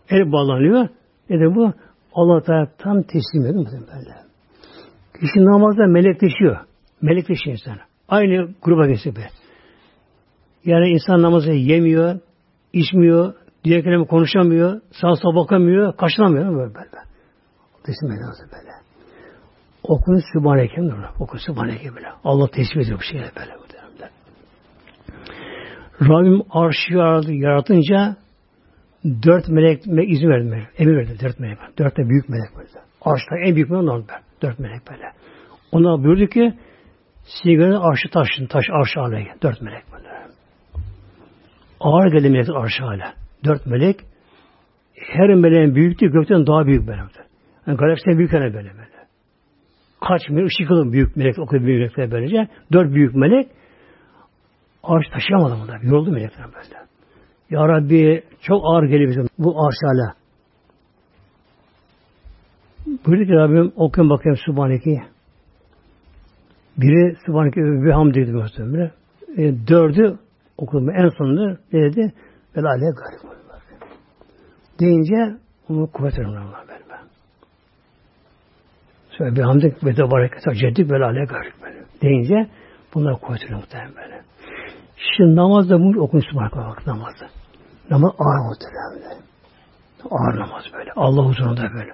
[0.10, 0.88] El bağlanıyor.
[1.30, 1.74] Ne de bu?
[2.14, 2.42] Allah
[2.78, 4.16] tam teslim ediyor böyle.
[5.20, 6.58] Kişi namazda melekleşiyor.
[7.02, 7.78] Melekleşiyor insan.
[8.08, 9.30] Aynı gruba geçiyor böyle.
[10.66, 12.20] Yani insan namazı yemiyor,
[12.74, 13.34] içmiyor,
[13.64, 16.90] diğer kelime konuşamıyor, sağa sola bakamıyor, kaçınamıyor böyle böyle.
[17.86, 18.72] Teslim ediyor böyle.
[19.84, 20.94] Okun Sübhaneke mi?
[21.20, 22.08] Okun Sübhaneke böyle.
[22.24, 23.63] Allah teslim ediyor bu şeyler böyle.
[26.02, 26.94] Rabbim arşı
[27.30, 28.16] yaratınca
[29.06, 30.68] dört melek izin verdi.
[30.78, 31.18] Emir verdi.
[31.22, 31.58] Dört melek.
[31.80, 32.68] Dört de büyük melek böyle.
[33.02, 34.06] Arşta en büyük melek onlar.
[34.42, 35.12] Dört melek böyle.
[35.72, 36.54] Ona buyurdu ki
[37.26, 38.46] sigaranın arşı taşın.
[38.46, 39.28] Taş arşı hale.
[39.42, 40.08] Dört melek böyle.
[41.80, 43.06] Ağır geldi melek arşı hale.
[43.46, 44.00] Dört melek
[44.96, 47.04] her meleğin büyüklüğü gökten daha büyük melek.
[47.68, 48.94] Yani galaksiden büyük hani böyle böyle.
[50.08, 52.48] Kaç milyon ışık yılı büyük melek, o kadar büyük melekler böylece.
[52.74, 53.48] Dört büyük melek
[54.84, 55.82] Arş taşıyamadım bunlar.
[55.82, 56.84] Yoruldu melekler böyle.
[57.50, 60.14] Ya Rabbi çok ağır geliyor bizim bu arş hala.
[63.06, 65.02] Buyurdu ki Rabbim okuyun bakayım Subhaneki.
[66.78, 68.92] Biri Subhaneki bir hamd dedi gösterdi.
[69.38, 70.20] E, dördü
[70.58, 70.90] okudum.
[70.90, 72.14] En sonunda ne dedi?
[72.58, 73.38] Velale garip.
[74.80, 75.38] Deyince
[75.70, 76.84] onu kuvvet Allah böyle.
[79.10, 81.54] Sonra bir hamd ve de bareket ceddik velale garip.
[82.02, 82.50] Deyince
[82.94, 84.23] bunlar kuvvet muhtemelen böyle.
[84.98, 87.26] Şimdi namazda bunu okun Subhanallah bak namazda.
[87.90, 89.18] Namaz ağır muhtemelen.
[90.12, 90.92] Ağır namaz böyle.
[90.96, 91.94] Allah huzurunda böyle.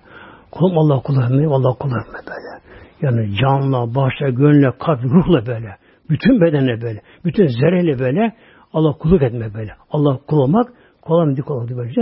[0.52, 2.60] Kulum Allah kullarım, Allah kullarım böyle.
[3.02, 5.78] Yani canla, başla, gönle, kalp, ruhla böyle.
[6.10, 7.02] Bütün bedenle böyle.
[7.26, 8.36] Bütün zerreyle böyle.
[8.74, 9.76] Allah kulluk etme böyle.
[9.92, 12.02] Allah kul olmak kolay mı dik olmadı böylece.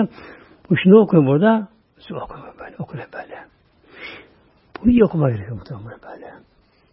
[0.69, 1.68] Bu şimdi okuyun burada.
[2.11, 2.76] Okuma böyle.
[2.80, 3.36] Okuyun böyle.
[4.82, 6.34] Bunu iyi okuma gerekiyor muhtemelen böyle.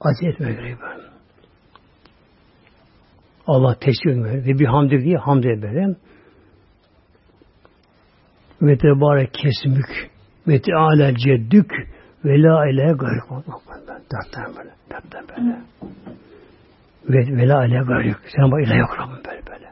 [0.00, 1.02] Acele etmeye gerekiyor böyle.
[3.46, 4.44] Allah tesbih böyle.
[4.44, 5.96] Ve bir hamdi diye hamd böyle.
[8.62, 10.10] Ve tebarek kesmük
[10.48, 11.70] ve teala ceddük
[12.24, 13.24] ve la ilahe gayrık.
[14.12, 14.70] Dörtten böyle.
[14.90, 15.58] Dörtten böyle.
[17.08, 18.20] Ve, ve la ilahe gayrık.
[18.36, 19.70] Sen bak ilahe yok Rabbim böyle böyle.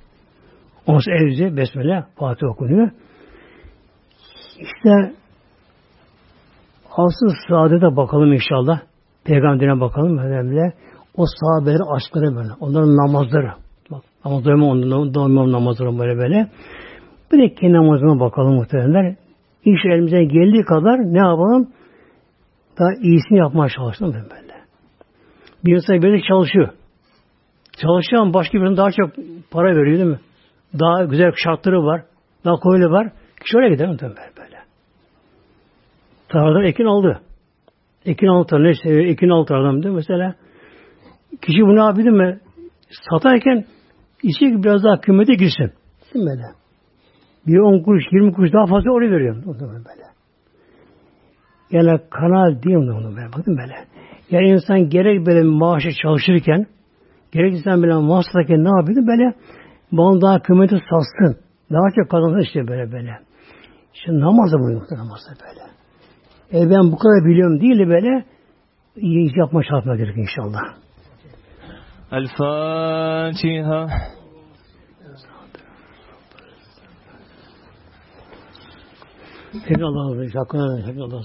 [0.86, 2.90] Ondan sonra evde besmele Fatih okunuyor.
[4.59, 5.15] İşte
[6.90, 8.81] asıl saadete bakalım inşallah.
[9.24, 10.19] Peygamberine bakalım.
[10.19, 10.73] Önemli.
[11.16, 12.53] O sahabelerin aşkları böyle.
[12.61, 13.61] Onların namazları.
[14.24, 16.49] Bak, namazlarımı ondan doğmam namazlarım böyle böyle.
[17.32, 19.16] Bir de kendi namazıma bakalım muhtemelenler.
[19.65, 21.69] İş elimizden geldiği kadar ne yapalım?
[22.78, 24.53] Daha iyisini yapmaya çalıştım ben böyle.
[25.65, 26.69] Bir insan böyle çalışıyor.
[27.77, 29.11] Çalışan başka birinin daha çok
[29.51, 30.20] para veriyor değil mi?
[30.81, 32.03] Daha güzel şartları var.
[32.44, 33.12] Daha koyulu var.
[33.44, 34.57] Kişi oraya gider muhtemelen böyle.
[36.28, 37.20] Tarladan ekin aldı.
[38.07, 38.62] Ekin aldı.
[38.62, 39.05] Ne seviyor?
[39.05, 39.97] Ekin aldı adam değil mi?
[39.97, 40.35] Mesela
[41.43, 42.40] kişi bunu yapıyor mi?
[43.11, 43.65] Satarken
[44.23, 45.73] Ki biraz daha kıymete girsin.
[46.15, 46.43] Değil böyle?
[47.47, 49.43] Bir on kuruş, yirmi kuruş daha fazla oraya veriyorum.
[49.47, 50.03] Böyle.
[51.70, 53.28] Yani kanal değil mi onu böyle?
[53.39, 53.74] Bakın böyle.
[54.31, 56.66] Yani insan gerek böyle maaşı çalışırken,
[57.32, 59.07] gerek insan böyle maaşlarken ne yapıyordu?
[59.07, 59.35] Böyle
[59.93, 61.36] bana daha kıymeti satsın.
[61.73, 63.11] Daha çok kazansın işte böyle böyle.
[63.94, 65.73] İşte namazda bu yoktu namazda böyle.
[66.55, 68.24] E ben bu kadar biliyorum değil de böyle
[68.97, 70.81] iyi yapma çalışmak gerekiyor inşallah.
[72.12, 73.86] الفاتحة.
[79.66, 79.84] الله
[81.05, 81.22] الله